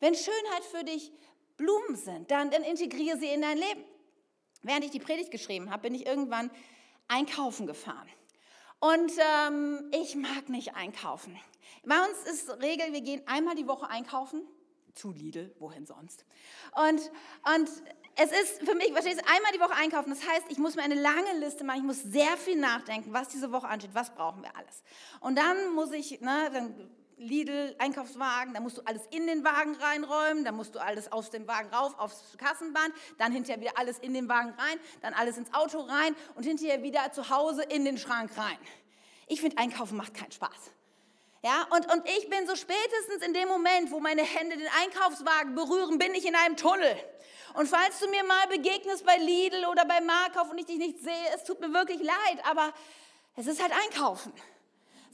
[0.00, 1.12] Wenn Schönheit für dich
[1.56, 3.84] Blumen sind, dann, dann integriere sie in dein Leben.
[4.62, 6.50] Während ich die Predigt geschrieben habe, bin ich irgendwann
[7.06, 8.10] einkaufen gefahren.
[8.84, 11.34] Und ähm, ich mag nicht einkaufen.
[11.86, 14.42] Bei uns ist Regel, wir gehen einmal die Woche einkaufen.
[14.94, 16.26] Zu Lidl, wohin sonst.
[16.76, 17.00] Und,
[17.54, 17.70] und
[18.16, 20.10] es ist für mich, verstehst du, einmal die Woche einkaufen.
[20.10, 21.78] Das heißt, ich muss mir eine lange Liste machen.
[21.78, 23.94] Ich muss sehr viel nachdenken, was diese Woche ansteht.
[23.94, 24.82] Was brauchen wir alles?
[25.20, 29.74] Und dann muss ich, ne, dann Lidl, Einkaufswagen, da musst du alles in den Wagen
[29.76, 33.98] reinräumen, dann musst du alles aus dem Wagen rauf aufs Kassenband, dann hinterher wieder alles
[33.98, 37.84] in den Wagen rein, dann alles ins Auto rein und hinterher wieder zu Hause in
[37.84, 38.58] den Schrank rein.
[39.26, 40.72] Ich finde, Einkaufen macht keinen Spaß.
[41.42, 45.54] Ja, und, und ich bin so spätestens in dem Moment, wo meine Hände den Einkaufswagen
[45.54, 46.96] berühren, bin ich in einem Tunnel.
[47.54, 51.00] Und falls du mir mal begegnest bei Lidl oder bei Markauf und ich dich nicht
[51.00, 52.72] sehe, es tut mir wirklich leid, aber
[53.36, 54.32] es ist halt Einkaufen.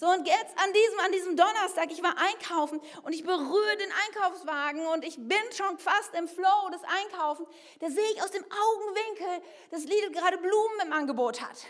[0.00, 3.92] So, und jetzt an diesem, an diesem Donnerstag, ich war einkaufen und ich berühre den
[4.06, 7.46] Einkaufswagen und ich bin schon fast im Flow des Einkaufens.
[7.80, 11.66] Da sehe ich aus dem Augenwinkel, dass Lidl gerade Blumen im Angebot hat.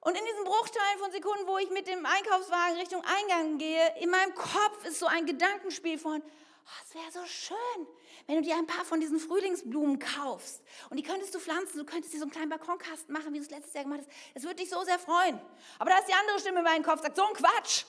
[0.00, 4.08] Und in diesen Bruchteilen von Sekunden, wo ich mit dem Einkaufswagen Richtung Eingang gehe, in
[4.08, 6.22] meinem Kopf ist so ein Gedankenspiel von,
[6.64, 7.86] oh, es wäre so schön,
[8.26, 11.84] wenn du dir ein paar von diesen Frühlingsblumen kaufst und die könntest du pflanzen, du
[11.84, 14.10] könntest dir so einen kleinen Balkonkasten machen, wie du es letztes Jahr gemacht hast.
[14.34, 15.40] Das würde dich so sehr freuen.
[15.78, 17.84] Aber da ist die andere Stimme in meinem Kopf, sagt, so ein Quatsch.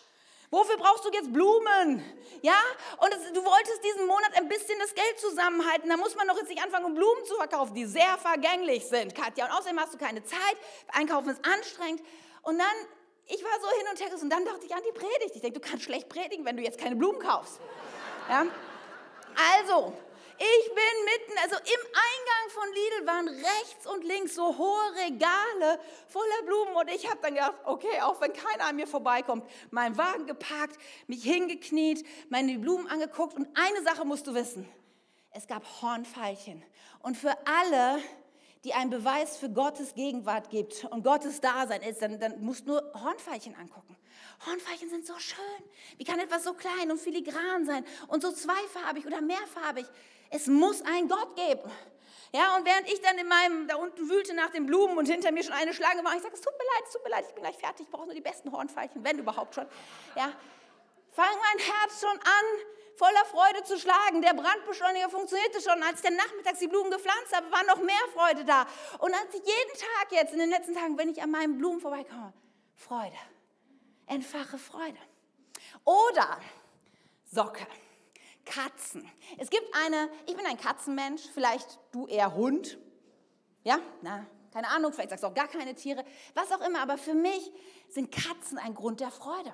[0.53, 2.03] Wofür brauchst du jetzt Blumen?
[2.43, 2.61] Ja?
[2.99, 5.89] Und es, du wolltest diesen Monat ein bisschen das Geld zusammenhalten.
[5.89, 9.15] Da muss man doch jetzt nicht anfangen, um Blumen zu verkaufen, die sehr vergänglich sind,
[9.15, 9.45] Katja.
[9.45, 10.57] Und außerdem hast du keine Zeit.
[10.89, 12.03] Einkaufen ist anstrengend.
[12.43, 12.75] Und dann,
[13.25, 15.35] ich war so hin und her und dann dachte ich an die Predigt.
[15.35, 17.59] Ich denke, du kannst schlecht predigen, wenn du jetzt keine Blumen kaufst.
[18.29, 18.45] Ja?
[19.55, 19.93] Also,
[20.37, 25.79] ich bin mitten, also im Eingang von Lidl waren rechts und links so hohe Regale
[26.07, 29.97] voller Blumen und ich habe dann gedacht, okay, auch wenn keiner an mir vorbeikommt, meinen
[29.97, 34.67] Wagen geparkt, mich hingekniet, meine Blumen angeguckt und eine Sache musst du wissen,
[35.31, 36.63] es gab Hornfeilchen
[36.99, 38.01] und für alle,
[38.63, 42.73] die einen Beweis für Gottes Gegenwart gibt und Gottes Dasein ist, dann, dann musst du
[42.73, 43.95] nur Hornfeilchen angucken.
[44.45, 45.63] Hornfeilchen sind so schön.
[45.97, 49.85] Wie kann etwas so klein und filigran sein und so zweifarbig oder mehrfarbig?
[50.29, 51.71] Es muss einen Gott geben.
[52.35, 55.31] Ja, und während ich dann in meinem, da unten wühlte nach den Blumen und hinter
[55.31, 57.25] mir schon eine Schlange war, ich sage, es tut mir leid, es tut mir leid,
[57.27, 59.67] ich bin gleich fertig, ich brauche nur die besten Hornfeilchen, wenn überhaupt schon.
[60.15, 60.33] Ja,
[61.11, 62.45] fang mein Herz schon an,
[62.95, 64.23] voller Freude zu schlagen.
[64.23, 65.83] Der Brandbeschleuniger funktionierte schon.
[65.83, 68.65] Als ich dann nachmittags die Blumen gepflanzt habe, war noch mehr Freude da.
[68.97, 71.79] Und als ich jeden Tag jetzt in den letzten Tagen, wenn ich an meinen Blumen
[71.79, 72.33] vorbeikomme,
[72.75, 73.15] Freude,
[74.07, 74.99] entfache Freude.
[75.83, 76.39] Oder
[77.25, 77.65] Socke.
[78.45, 79.09] Katzen.
[79.37, 82.77] Es gibt eine, ich bin ein Katzenmensch, vielleicht du eher Hund.
[83.63, 86.97] Ja, na, keine Ahnung, vielleicht sagst du auch gar keine Tiere, was auch immer, aber
[86.97, 87.51] für mich
[87.89, 89.53] sind Katzen ein Grund der Freude.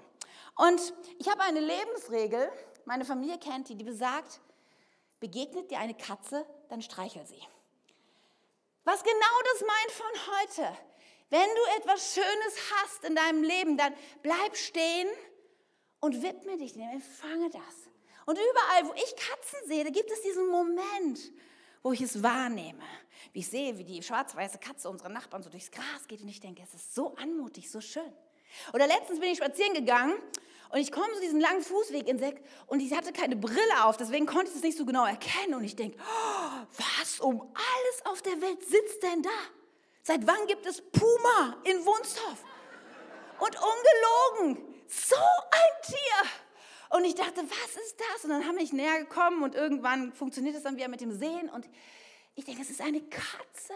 [0.56, 2.52] Und ich habe eine Lebensregel,
[2.86, 4.42] meine Familie kennt die, die besagt,
[5.20, 7.42] begegnet dir eine Katze, dann streichel sie.
[8.84, 10.78] Was genau das meint von heute.
[11.30, 15.08] Wenn du etwas Schönes hast in deinem Leben, dann bleib stehen
[16.00, 17.90] und widme dich dem, empfange das.
[18.26, 21.20] Und überall, wo ich Katzen sehe, da gibt es diesen Moment,
[21.84, 22.84] wo ich es wahrnehme.
[23.34, 26.40] Wie ich sehe, wie die schwarz-weiße Katze unserer Nachbarn so durchs Gras geht und ich
[26.40, 28.14] denke, es ist so anmutig, so schön.
[28.74, 30.16] Oder letztens bin ich spazieren gegangen
[30.72, 34.26] und ich komme so diesen langen Fußweg entdeckt und ich hatte keine Brille auf, deswegen
[34.26, 35.56] konnte ich es nicht so genau erkennen.
[35.56, 36.66] Und ich denke, oh,
[37.00, 39.30] was um alles auf der Welt sitzt denn da?
[40.10, 42.44] Seit wann gibt es Puma in Wunstorf?
[43.38, 46.98] Und ungelogen, so ein Tier.
[46.98, 48.24] Und ich dachte, was ist das?
[48.24, 51.48] Und dann haben wir näher gekommen und irgendwann funktioniert es dann wieder mit dem Sehen.
[51.50, 51.70] Und
[52.34, 53.74] ich denke, es ist eine Katze.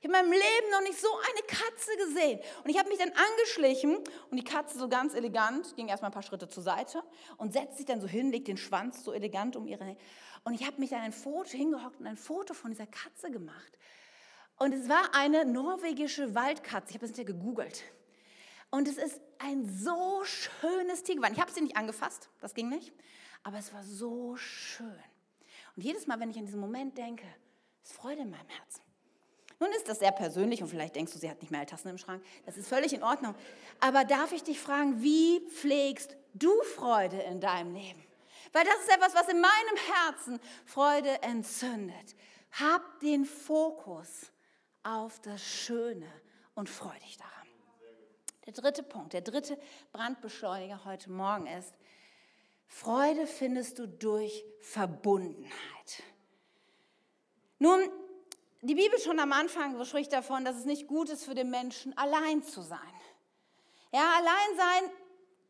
[0.00, 2.40] Ich habe in meinem Leben noch nicht so eine Katze gesehen.
[2.64, 3.98] Und ich habe mich dann angeschlichen
[4.30, 7.02] und die Katze so ganz elegant ging erstmal ein paar Schritte zur Seite
[7.36, 9.98] und setzt sich dann so hin, legt den Schwanz so elegant um ihre.
[10.44, 13.78] Und ich habe mich dann ein Foto hingehockt und ein Foto von dieser Katze gemacht.
[14.58, 16.90] Und es war eine norwegische Waldkatze.
[16.90, 17.84] Ich habe das hinterher gegoogelt.
[18.70, 21.34] Und es ist ein so schönes Tier geworden.
[21.34, 22.92] Ich habe sie nicht angefasst, das ging nicht,
[23.42, 24.98] aber es war so schön.
[25.76, 27.26] Und jedes Mal, wenn ich an diesen Moment denke,
[27.84, 28.82] ist Freude in meinem Herzen.
[29.60, 31.88] Nun ist das sehr persönlich und vielleicht denkst du, sie hat nicht mehr alle Tassen
[31.88, 32.24] im Schrank.
[32.44, 33.34] Das ist völlig in Ordnung.
[33.80, 38.02] Aber darf ich dich fragen, wie pflegst du Freude in deinem Leben?
[38.52, 42.16] Weil das ist etwas, was in meinem Herzen Freude entzündet.
[42.52, 44.32] Hab den Fokus
[44.84, 46.10] auf das Schöne
[46.54, 47.32] und freu dich daran.
[48.46, 49.58] Der dritte Punkt, der dritte
[49.92, 51.74] Brandbeschleuniger heute Morgen ist,
[52.66, 56.02] Freude findest du durch Verbundenheit.
[57.58, 57.80] Nun,
[58.62, 61.96] die Bibel schon am Anfang spricht davon, dass es nicht gut ist für den Menschen,
[61.96, 62.78] allein zu sein.
[63.92, 64.90] Ja, allein sein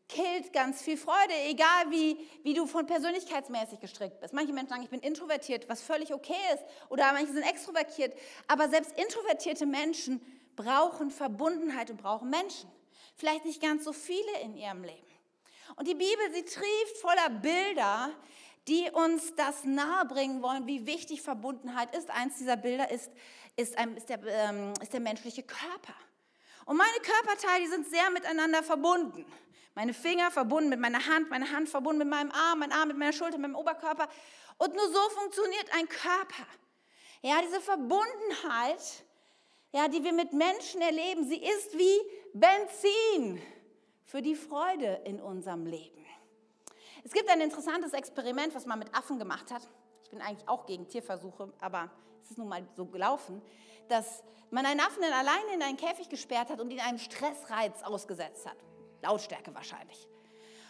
[0.07, 4.33] killt ganz viel Freude, egal wie, wie du von persönlichkeitsmäßig gestrickt bist.
[4.33, 8.13] Manche Menschen sagen, ich bin introvertiert, was völlig okay ist, oder manche sind extrovertiert.
[8.47, 10.21] Aber selbst introvertierte Menschen
[10.55, 12.69] brauchen Verbundenheit und brauchen Menschen
[13.15, 15.01] vielleicht nicht ganz so viele in ihrem Leben.
[15.75, 18.11] Und die Bibel, sie trieft voller Bilder,
[18.67, 22.09] die uns das nahebringen wollen, wie wichtig Verbundenheit ist.
[22.09, 23.11] Eins dieser Bilder ist,
[23.55, 25.93] ist, ein, ist, der, ähm, ist der menschliche Körper.
[26.65, 29.25] Und meine Körperteile, die sind sehr miteinander verbunden.
[29.75, 32.97] Meine Finger verbunden mit meiner Hand, meine Hand verbunden mit meinem Arm, mein Arm mit
[32.97, 34.07] meiner Schulter, mit meinem Oberkörper.
[34.57, 36.47] Und nur so funktioniert ein Körper.
[37.21, 39.03] Ja, diese Verbundenheit,
[39.73, 41.99] ja, die wir mit Menschen erleben, sie ist wie
[42.33, 43.41] Benzin
[44.05, 46.05] für die Freude in unserem Leben.
[47.03, 49.67] Es gibt ein interessantes Experiment, was man mit Affen gemacht hat.
[50.03, 51.91] Ich bin eigentlich auch gegen Tierversuche, aber
[52.23, 53.41] es ist nun mal so gelaufen,
[53.89, 57.83] dass man einen Affen dann alleine in einen Käfig gesperrt hat und ihn einem Stressreiz
[57.83, 58.57] ausgesetzt hat.
[59.05, 60.07] Lautstärke wahrscheinlich.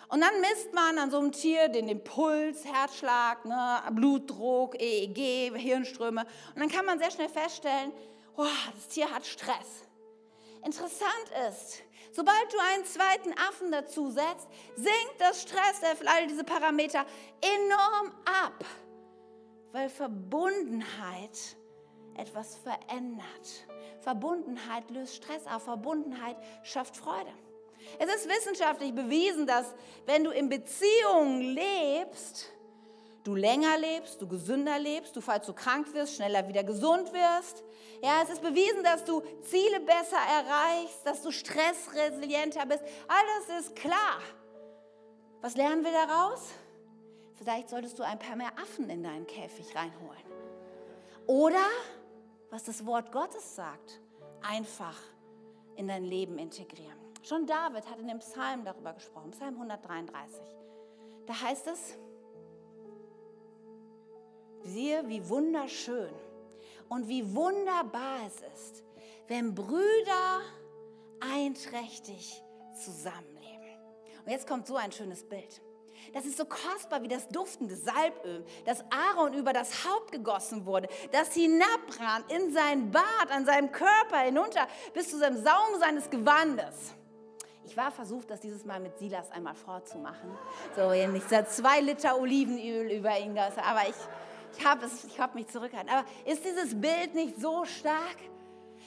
[0.08, 5.58] Und dann misst man an so einem Tier den, den Puls, Herzschlag, ne, Blutdruck, EEG,
[5.58, 6.26] Hirnströme.
[6.54, 7.92] Und dann kann man sehr schnell feststellen,
[8.38, 8.46] oh,
[8.76, 9.84] das Tier hat Stress.
[10.64, 11.84] Interessant ist,
[12.16, 17.06] Sobald du einen zweiten Affen dazu setzt, sinkt das Stresslevel, all diese Parameter
[17.42, 18.64] enorm ab,
[19.74, 21.58] weil Verbundenheit
[22.16, 23.68] etwas verändert.
[24.00, 27.34] Verbundenheit löst Stress auf, Verbundenheit schafft Freude.
[28.00, 29.74] Es ist wissenschaftlich bewiesen, dass
[30.06, 32.52] wenn du in Beziehungen lebst,
[33.24, 37.64] du länger lebst, du gesünder lebst, du, falls du krank wirst, schneller wieder gesund wirst.
[38.02, 42.84] Ja, es ist bewiesen, dass du Ziele besser erreichst, dass du stressresilienter bist.
[43.08, 44.20] Alles ist klar.
[45.42, 46.50] Was lernen wir daraus?
[47.34, 50.24] Vielleicht solltest du ein paar mehr Affen in deinen Käfig reinholen.
[51.28, 51.66] Oder,
[52.50, 54.00] was das Wort Gottes sagt,
[54.42, 54.98] einfach
[55.76, 57.05] in dein Leben integrieren.
[57.28, 60.44] Schon David hat in dem Psalm darüber gesprochen, Psalm 133.
[61.26, 61.98] Da heißt es,
[64.62, 66.14] siehe, wie wunderschön
[66.88, 68.84] und wie wunderbar es ist,
[69.28, 70.42] wenn Brüder
[71.20, 72.44] einträchtig
[72.76, 73.76] zusammenleben.
[74.24, 75.64] Und jetzt kommt so ein schönes Bild.
[76.14, 80.90] Das ist so kostbar wie das duftende Salböl, das Aaron über das Haupt gegossen wurde,
[81.12, 86.94] das hinabrann in sein Bart, an seinem Körper hinunter bis zu seinem Saum seines Gewandes.
[87.66, 90.30] Ich war versucht, das dieses Mal mit Silas einmal vorzumachen.
[90.76, 93.96] So, nicht zwei Liter Olivenöl über ihn, aber ich,
[94.58, 95.92] ich habe hab mich zurückgehalten.
[95.92, 98.18] Aber ist dieses Bild nicht so stark?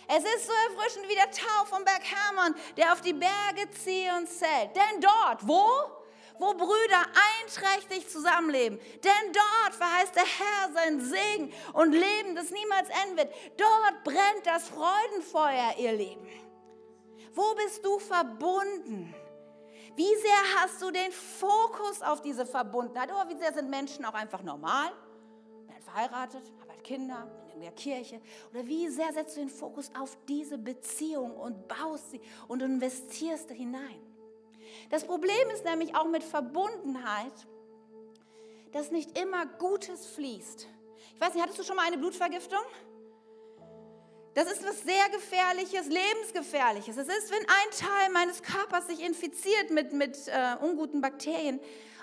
[0.07, 4.27] Es ist so erfrischend wie der Tau vom Berg Hermon, der auf die Berge Zion
[4.27, 4.75] zählt.
[4.75, 5.65] Denn dort, wo?
[6.39, 7.05] Wo Brüder
[7.43, 8.79] einträchtig zusammenleben.
[8.79, 13.35] Denn dort verheißt der Herr seinen Segen und Leben, das niemals enden wird.
[13.59, 16.27] Dort brennt das Freudenfeuer, ihr Leben.
[17.39, 19.15] Wo bist du verbunden?
[19.95, 23.13] Wie sehr hast du den Fokus auf diese Verbundenheit?
[23.13, 24.91] Oder wie sehr sind Menschen auch einfach normal?
[25.69, 28.21] Werden verheiratet, haben halt Kinder, in der Kirche.
[28.51, 33.53] Oder wie sehr setzt du den Fokus auf diese Beziehung und baust sie und investierst
[33.53, 34.03] hinein?
[34.91, 37.47] Das Problem ist nämlich auch mit Verbundenheit,
[38.73, 40.67] dass nicht immer Gutes fließt.
[41.15, 42.65] Ich weiß nicht, hattest du schon mal eine Blutvergiftung?
[44.39, 46.97] Das ist was sehr Gefährliches, Lebensgefährliches.
[46.97, 51.59] Es ist, wenn ein Teil meines Körpers sich infiziert mit, mit äh, unguten Bakterien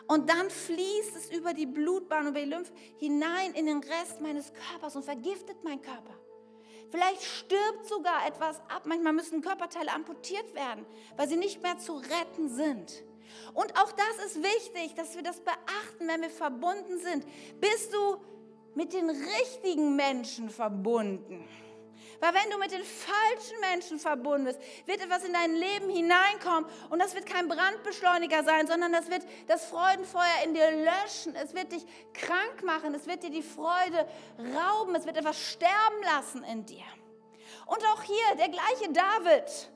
[0.08, 4.52] und dann fließt es über die Blutbahn, über die Lymph hinein in den Rest meines
[4.52, 6.14] Körpers und vergiftet meinen Körper.
[6.92, 8.82] Vielleicht stirbt sogar etwas ab.
[8.84, 13.02] Manchmal müssen Körperteile amputiert werden, weil sie nicht mehr zu retten sind.
[13.54, 17.26] Und auch das ist wichtig, dass wir das beachten, wenn wir verbunden sind.
[17.62, 18.18] Bist du
[18.74, 21.48] mit den richtigen Menschen verbunden?
[22.20, 26.70] Weil wenn du mit den falschen Menschen verbunden bist, wird etwas in dein Leben hineinkommen
[26.90, 31.36] und das wird kein Brandbeschleuniger sein, sondern das wird das Freudenfeuer in dir löschen.
[31.36, 34.08] Es wird dich krank machen, es wird dir die Freude
[34.56, 36.86] rauben, es wird etwas sterben lassen in dir.
[37.66, 39.70] Und auch hier der gleiche David,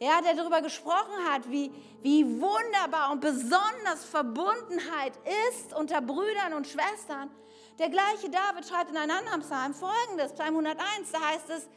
[0.00, 5.12] ja, der darüber gesprochen hat, wie, wie wunderbar und besonders Verbundenheit
[5.48, 7.30] ist unter Brüdern und Schwestern.
[7.78, 11.68] Der gleiche David schreibt in einem anderen Psalm folgendes, Psalm 101, da heißt es,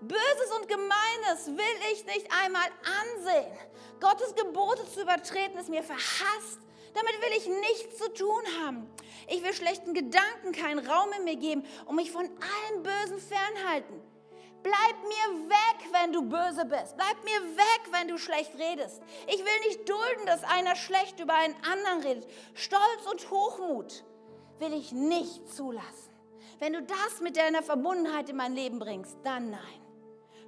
[0.00, 2.66] Böses und Gemeines will ich nicht einmal
[3.02, 3.52] ansehen.
[4.00, 6.58] Gottes Gebote zu übertreten ist mir verhasst.
[6.94, 8.90] Damit will ich nichts zu tun haben.
[9.28, 14.02] Ich will schlechten Gedanken keinen Raum in mir geben und mich von allem Bösen fernhalten.
[14.62, 16.96] Bleib mir weg, wenn du böse bist.
[16.96, 19.00] Bleib mir weg, wenn du schlecht redest.
[19.28, 22.28] Ich will nicht dulden, dass einer schlecht über einen anderen redet.
[22.54, 24.02] Stolz und Hochmut
[24.58, 26.14] will ich nicht zulassen.
[26.58, 29.80] Wenn du das mit deiner Verbundenheit in mein Leben bringst, dann nein.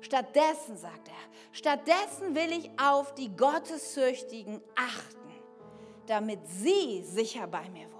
[0.00, 1.14] Stattdessen, sagt er,
[1.52, 5.32] stattdessen will ich auf die Gottessüchtigen achten,
[6.06, 7.98] damit sie sicher bei mir wohnen.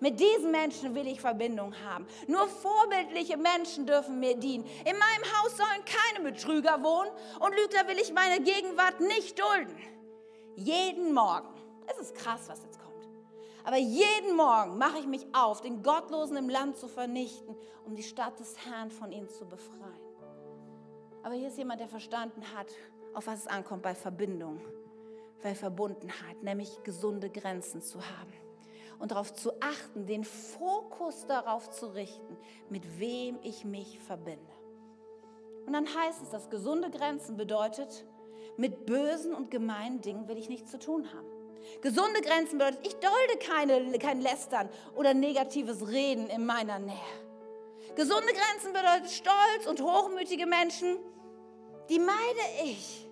[0.00, 2.06] Mit diesen Menschen will ich Verbindung haben.
[2.26, 4.64] Nur vorbildliche Menschen dürfen mir dienen.
[4.64, 9.76] In meinem Haus sollen keine Betrüger wohnen und Lügner will ich meine Gegenwart nicht dulden.
[10.56, 11.48] Jeden Morgen,
[11.86, 12.85] es ist krass, was jetzt kommt,
[13.66, 18.04] aber jeden Morgen mache ich mich auf, den Gottlosen im Land zu vernichten, um die
[18.04, 20.06] Stadt des Herrn von ihnen zu befreien.
[21.24, 22.68] Aber hier ist jemand, der verstanden hat,
[23.12, 24.60] auf was es ankommt bei Verbindung,
[25.42, 28.32] bei Verbundenheit, nämlich gesunde Grenzen zu haben
[29.00, 32.36] und darauf zu achten, den Fokus darauf zu richten,
[32.70, 34.52] mit wem ich mich verbinde.
[35.66, 38.06] Und dann heißt es, dass gesunde Grenzen bedeutet,
[38.56, 41.35] mit bösen und gemeinen Dingen will ich nichts zu tun haben.
[41.82, 46.96] Gesunde Grenzen bedeutet, ich dulde keine, kein Lästern oder negatives Reden in meiner Nähe.
[47.94, 50.98] Gesunde Grenzen bedeutet stolz und hochmütige Menschen,
[51.88, 53.08] die meide ich.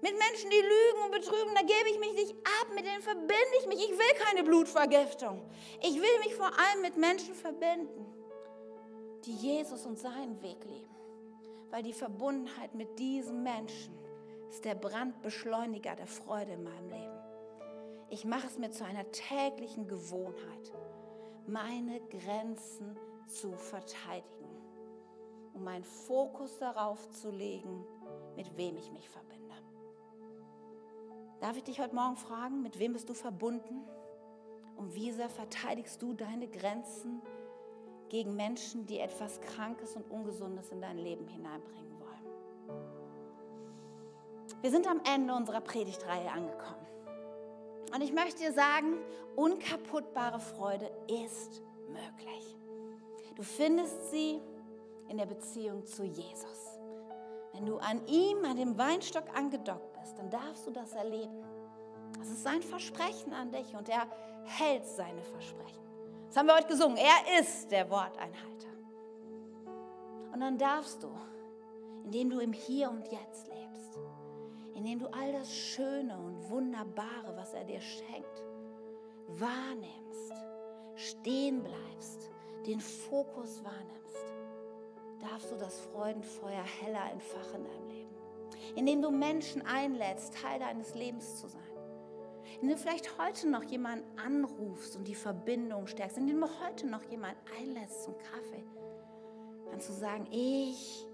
[0.00, 3.56] Mit Menschen, die lügen und betrügen, da gebe ich mich nicht ab, mit denen verbinde
[3.60, 3.82] ich mich.
[3.82, 5.42] Ich will keine Blutvergiftung.
[5.80, 8.04] Ich will mich vor allem mit Menschen verbinden,
[9.24, 10.94] die Jesus und seinen Weg leben.
[11.70, 13.98] Weil die Verbundenheit mit diesen Menschen
[14.50, 17.13] ist der Brandbeschleuniger der Freude in meinem Leben.
[18.10, 20.72] Ich mache es mir zu einer täglichen Gewohnheit,
[21.46, 22.96] meine Grenzen
[23.26, 24.48] zu verteidigen,
[25.54, 27.84] um meinen Fokus darauf zu legen,
[28.36, 29.34] mit wem ich mich verbinde.
[31.40, 33.82] Darf ich dich heute Morgen fragen, mit wem bist du verbunden?
[34.76, 37.22] Und wie sehr verteidigst du deine Grenzen
[38.08, 42.14] gegen Menschen, die etwas Krankes und Ungesundes in dein Leben hineinbringen wollen?
[44.62, 46.86] Wir sind am Ende unserer Predigtreihe angekommen.
[47.94, 48.98] Und ich möchte dir sagen,
[49.36, 52.56] unkaputtbare Freude ist möglich.
[53.36, 54.40] Du findest sie
[55.08, 56.80] in der Beziehung zu Jesus.
[57.52, 61.44] Wenn du an ihm, an dem Weinstock angedockt bist, dann darfst du das erleben.
[62.18, 64.08] Das ist sein Versprechen an dich und er
[64.44, 65.82] hält seine Versprechen.
[66.26, 66.96] Das haben wir heute gesungen.
[66.96, 68.68] Er ist der Worteinhalter.
[70.32, 71.10] Und dann darfst du,
[72.04, 73.53] indem du im Hier und Jetzt lebst,
[74.74, 78.42] indem du all das Schöne und Wunderbare, was er dir schenkt,
[79.28, 80.32] wahrnimmst,
[80.96, 82.30] stehen bleibst,
[82.66, 83.94] den Fokus wahrnimmst,
[85.20, 88.14] darfst du das Freudenfeuer heller entfachen in deinem Leben.
[88.76, 91.62] Indem du Menschen einlädst, Teil deines Lebens zu sein.
[92.60, 96.18] Indem du vielleicht heute noch jemanden anrufst und die Verbindung stärkst.
[96.18, 98.64] Indem du heute noch jemanden einlädst zum Kaffee.
[99.70, 101.06] Kannst du sagen, ich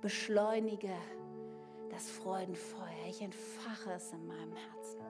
[0.00, 0.92] beschleunige
[1.94, 3.06] das Freudenfeuer.
[3.08, 5.00] Ich entfache es in meinem Herzen.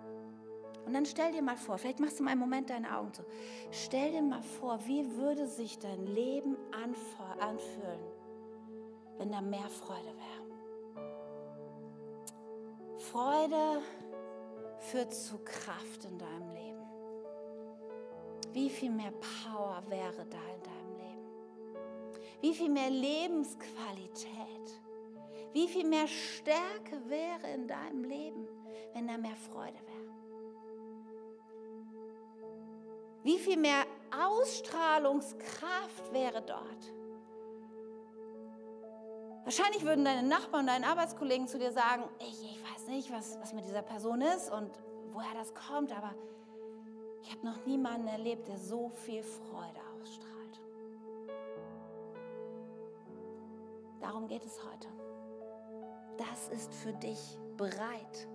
[0.85, 3.25] Und dann stell dir mal vor, vielleicht machst du mal einen Moment deine Augen zu.
[3.71, 6.59] Stell dir mal vor, wie würde sich dein Leben
[7.41, 8.01] anfühlen,
[9.17, 10.45] wenn da mehr Freude wäre.
[12.99, 13.81] Freude
[14.79, 16.83] führt zu Kraft in deinem Leben.
[18.53, 21.27] Wie viel mehr Power wäre da in deinem Leben?
[22.43, 24.84] Wie viel mehr Lebensqualität?
[25.55, 28.49] Wie viel mehr Stärke wäre in deinem Leben,
[28.93, 30.13] wenn da mehr Freude wäre?
[33.23, 36.93] Wie viel mehr Ausstrahlungskraft wäre dort?
[39.45, 43.39] Wahrscheinlich würden deine Nachbarn und deine Arbeitskollegen zu dir sagen, ich, ich weiß nicht, was,
[43.41, 44.73] was mit dieser Person ist und
[45.13, 46.17] woher das kommt, aber
[47.23, 50.61] ich habe noch niemanden erlebt, der so viel Freude ausstrahlt.
[54.01, 54.89] Darum geht es heute.
[56.17, 58.29] Das ist für dich bereit.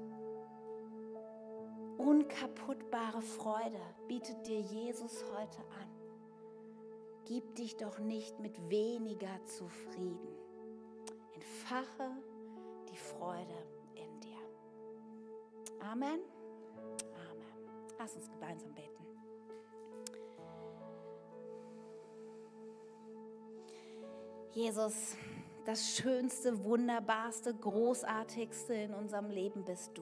[1.97, 5.89] Unkaputtbare Freude bietet dir Jesus heute an.
[7.25, 10.35] Gib dich doch nicht mit weniger zufrieden.
[11.35, 12.11] Entfache
[12.89, 13.55] die Freude
[13.95, 14.39] in dir.
[15.81, 16.19] Amen.
[17.31, 17.87] Amen.
[17.99, 19.05] Lass uns gemeinsam beten.
[24.51, 25.15] Jesus,
[25.69, 30.01] das Schönste, Wunderbarste, Großartigste in unserem Leben bist du.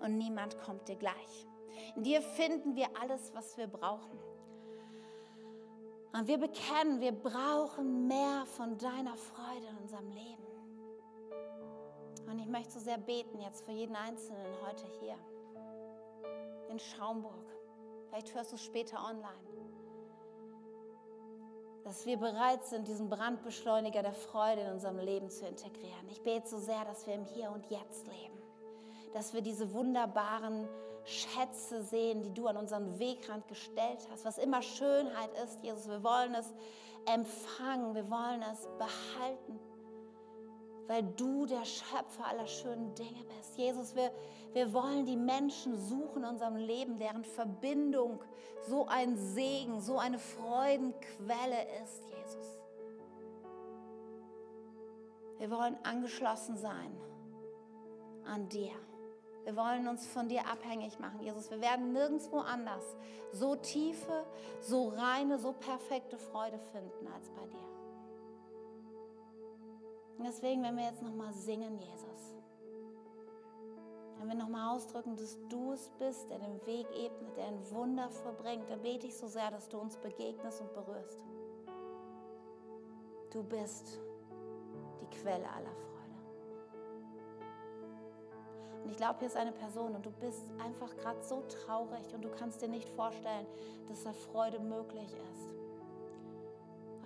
[0.00, 1.46] Und niemand kommt dir gleich.
[1.96, 4.18] In dir finden wir alles, was wir brauchen.
[6.12, 10.46] Und wir bekennen, wir brauchen mehr von deiner Freude in unserem Leben.
[12.30, 15.16] Und ich möchte so sehr beten jetzt für jeden Einzelnen heute hier
[16.68, 17.56] in Schaumburg.
[18.10, 19.47] Vielleicht hörst du es später online
[21.88, 26.06] dass wir bereit sind, diesen Brandbeschleuniger der Freude in unserem Leben zu integrieren.
[26.10, 28.36] Ich bete so sehr, dass wir im Hier und Jetzt leben,
[29.14, 30.68] dass wir diese wunderbaren
[31.04, 35.88] Schätze sehen, die du an unseren Wegrand gestellt hast, was immer Schönheit ist, Jesus.
[35.88, 36.52] Wir wollen es
[37.10, 39.58] empfangen, wir wollen es behalten
[40.88, 43.56] weil du der Schöpfer aller schönen Dinge bist.
[43.56, 44.10] Jesus, wir,
[44.54, 48.24] wir wollen die Menschen suchen in unserem Leben, deren Verbindung
[48.66, 52.58] so ein Segen, so eine Freudenquelle ist, Jesus.
[55.38, 56.98] Wir wollen angeschlossen sein
[58.24, 58.72] an dir.
[59.44, 61.50] Wir wollen uns von dir abhängig machen, Jesus.
[61.50, 62.96] Wir werden nirgendwo anders
[63.32, 64.24] so tiefe,
[64.60, 67.67] so reine, so perfekte Freude finden als bei dir.
[70.18, 72.34] Und deswegen, wenn wir jetzt nochmal singen, Jesus,
[74.18, 78.10] wenn wir nochmal ausdrücken, dass du es bist, der den Weg ebnet, der ein Wunder
[78.10, 81.22] vollbringt, dann bete ich so sehr, dass du uns begegnest und berührst.
[83.30, 84.00] Du bist
[85.00, 85.98] die Quelle aller Freude.
[88.82, 92.24] Und ich glaube, hier ist eine Person und du bist einfach gerade so traurig und
[92.24, 93.46] du kannst dir nicht vorstellen,
[93.88, 95.57] dass da Freude möglich ist.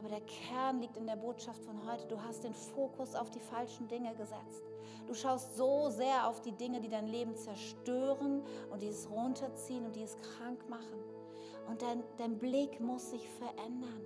[0.02, 2.08] Aber der Kern liegt in der Botschaft von heute.
[2.08, 4.64] Du hast den Fokus auf die falschen Dinge gesetzt.
[5.06, 8.42] Du schaust so sehr auf die Dinge, die dein Leben zerstören
[8.72, 10.98] und die es runterziehen und die es krank machen.
[11.68, 14.02] Und dein, dein Blick muss sich verändern.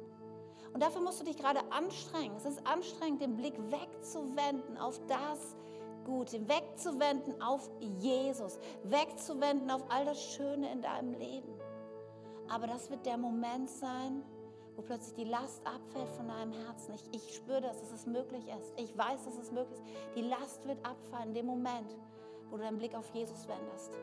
[0.75, 2.37] Und dafür musst du dich gerade anstrengen.
[2.37, 5.57] Es ist anstrengend, den Blick wegzuwenden auf das,
[6.05, 7.71] gut, wegzuwenden auf
[8.03, 11.55] Jesus, wegzuwenden auf all das Schöne in deinem Leben.
[12.51, 14.23] Aber das wird der Moment sein,
[14.77, 16.95] wo plötzlich die Last abfällt von deinem Herzen.
[16.95, 18.75] Ich, ich spüre das, dass es möglich ist.
[18.77, 20.17] Ich weiß, dass es möglich ist.
[20.17, 21.97] Die Last wird abfallen in dem Moment,
[22.51, 23.99] wo du deinen Blick auf Jesus wendest.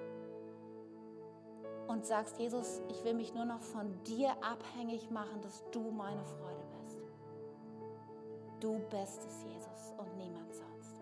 [1.88, 6.24] Und sagst, Jesus, ich will mich nur noch von dir abhängig machen, dass du meine
[6.24, 6.98] Freude bist.
[8.60, 11.02] Du bist es, Jesus, und niemand sonst.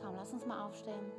[0.00, 1.12] Komm, lass uns mal aufstehen.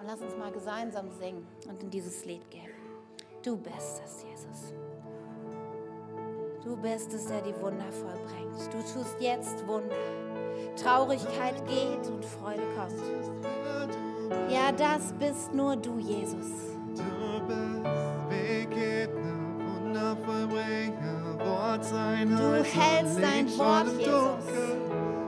[0.00, 2.85] Und lass uns mal gemeinsam singen und in dieses Lied gehen.
[3.46, 4.74] Du bist es, Jesus.
[6.64, 8.74] Du bist es, der die Wunder vollbringt.
[8.74, 9.94] Du tust jetzt Wunder.
[10.74, 14.50] Traurigkeit geht und Freude kommt.
[14.50, 16.74] Ja, das bist nur du, Jesus.
[16.88, 17.84] Du bist
[18.28, 19.38] Weggegner,
[19.84, 24.44] Wundervollbringer, Wort sein Du hältst dein Wort, Jesus.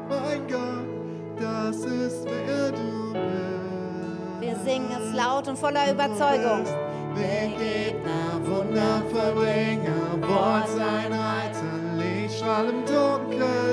[0.09, 4.41] Mein Gott, das ist wer du bist.
[4.41, 6.65] Wir singen es laut und voller Überzeugung.
[7.15, 7.88] Weggegner,
[8.79, 13.68] Wundervollbringer, Wort sein Reiter, Lichtstrahl im Dunkeln.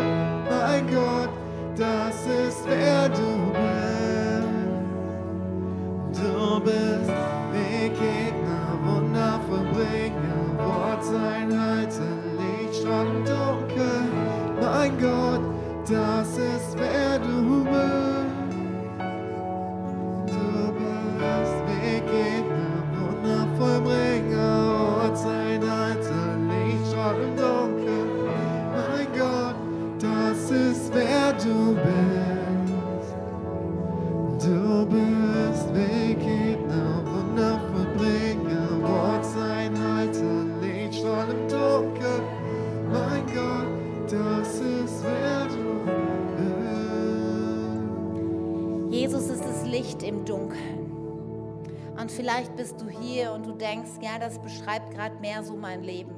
[53.95, 56.13] Denkst, ja, das beschreibt gerade mehr so mein Leben.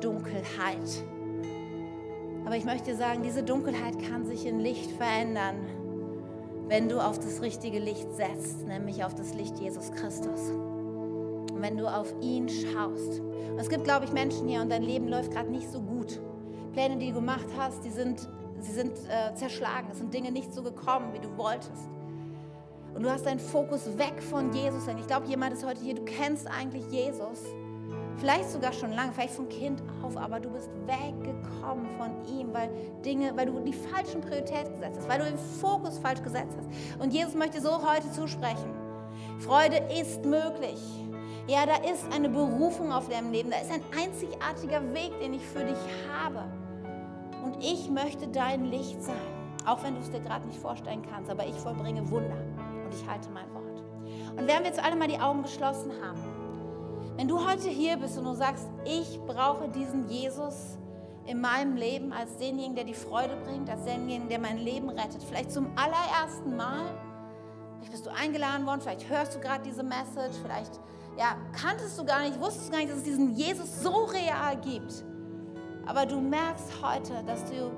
[0.00, 1.04] Dunkelheit.
[2.44, 5.56] Aber ich möchte sagen, diese Dunkelheit kann sich in Licht verändern,
[6.68, 10.50] wenn du auf das richtige Licht setzt, nämlich auf das Licht Jesus Christus.
[10.50, 13.20] Und wenn du auf ihn schaust.
[13.20, 16.20] Und es gibt, glaube ich, Menschen hier und dein Leben läuft gerade nicht so gut.
[16.72, 18.28] Pläne, die du gemacht hast, die sind,
[18.60, 19.88] sie sind äh, zerschlagen.
[19.90, 21.88] Es sind Dinge nicht so gekommen, wie du wolltest.
[22.94, 24.86] Und du hast deinen Fokus weg von Jesus.
[24.86, 27.40] Denn ich glaube, jemand ist heute hier, du kennst eigentlich Jesus.
[28.18, 32.70] Vielleicht sogar schon lange, vielleicht von Kind auf, aber du bist weggekommen von ihm, weil
[33.04, 37.02] Dinge, weil du die falschen Prioritäten gesetzt hast, weil du den Fokus falsch gesetzt hast.
[37.02, 38.72] Und Jesus möchte so heute zusprechen.
[39.40, 40.80] Freude ist möglich.
[41.48, 43.50] Ja, da ist eine Berufung auf deinem Leben.
[43.50, 45.76] Da ist ein einzigartiger Weg, den ich für dich
[46.18, 46.44] habe.
[47.44, 49.16] Und ich möchte dein Licht sein.
[49.66, 52.36] Auch wenn du es dir gerade nicht vorstellen kannst, aber ich vollbringe Wunder
[52.84, 53.82] und ich halte mein Wort.
[54.36, 56.18] Und während wir jetzt alle mal die Augen geschlossen haben,
[57.16, 60.78] wenn du heute hier bist und du sagst, ich brauche diesen Jesus
[61.26, 65.22] in meinem Leben als denjenigen, der die Freude bringt, als denjenigen, der mein Leben rettet,
[65.22, 66.86] vielleicht zum allerersten Mal,
[67.76, 70.80] vielleicht bist du eingeladen worden, vielleicht hörst du gerade diese Message, vielleicht
[71.16, 74.56] ja, kanntest du gar nicht, wusstest du gar nicht, dass es diesen Jesus so real
[74.60, 75.04] gibt.
[75.86, 77.70] Aber du merkst heute, dass du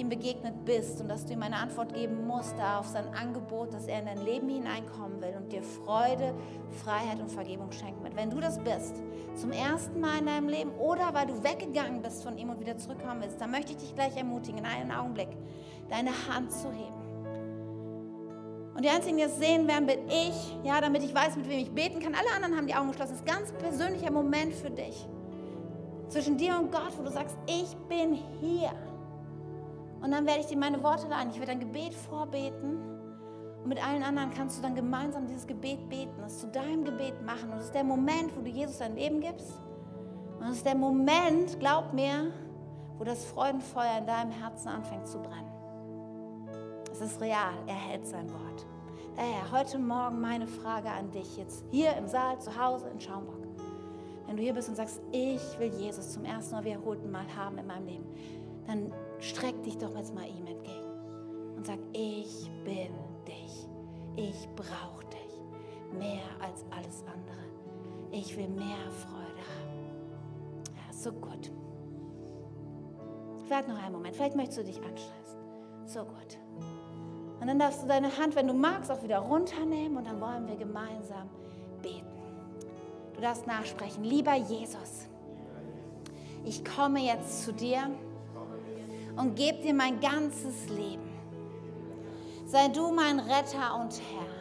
[0.00, 3.72] ihm begegnet bist und dass du ihm eine Antwort geben musst da auf sein Angebot,
[3.74, 6.34] dass er in dein Leben hineinkommen will und dir Freude,
[6.82, 8.16] Freiheit und Vergebung schenken wird.
[8.16, 8.96] Wenn du das bist,
[9.34, 12.76] zum ersten Mal in deinem Leben oder weil du weggegangen bist von ihm und wieder
[12.76, 15.28] zurückkommen willst, dann möchte ich dich gleich ermutigen, in einen Augenblick
[15.88, 17.00] deine Hand zu heben.
[18.74, 21.58] Und die einzigen, die es sehen werden, bin ich, ja, damit ich weiß, mit wem
[21.58, 22.14] ich beten kann.
[22.14, 23.12] Alle anderen haben die Augen geschlossen.
[23.12, 25.06] Das ist ein ganz persönlicher Moment für dich.
[26.08, 28.70] Zwischen dir und Gott, wo du sagst, ich bin hier.
[30.02, 31.30] Und dann werde ich dir meine Worte leihen.
[31.30, 32.78] Ich werde ein Gebet vorbeten.
[33.62, 37.22] Und mit allen anderen kannst du dann gemeinsam dieses Gebet beten, das zu deinem Gebet
[37.22, 37.50] machen.
[37.50, 39.60] Und es ist der Moment, wo du Jesus dein Leben gibst.
[40.38, 42.32] Und es ist der Moment, glaub mir,
[42.96, 45.50] wo das Freudenfeuer in deinem Herzen anfängt zu brennen.
[46.92, 48.66] Es ist real, er hält sein Wort.
[49.16, 53.46] Daher heute Morgen meine Frage an dich jetzt hier im Saal, zu Hause in Schaumburg.
[54.26, 57.58] Wenn du hier bist und sagst, ich will Jesus zum ersten oder wiederholten Mal haben
[57.58, 58.06] in meinem Leben,
[58.66, 60.90] dann streck dich doch jetzt mal ihm entgegen
[61.56, 62.94] und sag, ich bin
[63.26, 63.66] dich.
[64.16, 67.38] Ich brauche dich mehr als alles andere.
[68.10, 70.64] Ich will mehr Freude haben.
[70.74, 71.50] Ja, so gut.
[73.46, 74.16] Vielleicht noch einen Moment.
[74.16, 75.38] Vielleicht möchtest du dich anschließen.
[75.86, 76.38] So gut.
[77.40, 80.46] Und dann darfst du deine Hand, wenn du magst, auch wieder runternehmen und dann wollen
[80.46, 81.28] wir gemeinsam
[81.82, 82.06] beten.
[83.14, 84.04] Du darfst nachsprechen.
[84.04, 85.08] Lieber Jesus,
[86.44, 87.90] ich komme jetzt zu dir
[89.20, 91.10] und gebe dir mein ganzes Leben.
[92.46, 94.40] Sei du mein Retter und Herr.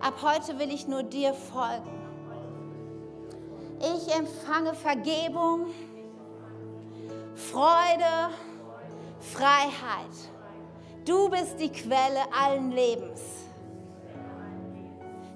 [0.00, 1.90] Ab heute will ich nur dir folgen.
[3.78, 5.66] Ich empfange Vergebung,
[7.34, 8.34] Freude,
[9.20, 10.16] Freiheit.
[11.04, 13.20] Du bist die Quelle allen Lebens.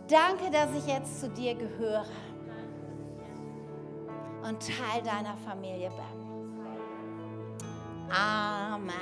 [0.09, 2.07] Danke, dass ich jetzt zu dir gehöre
[4.43, 6.14] und Teil deiner Familie bin.
[8.11, 8.95] Amen.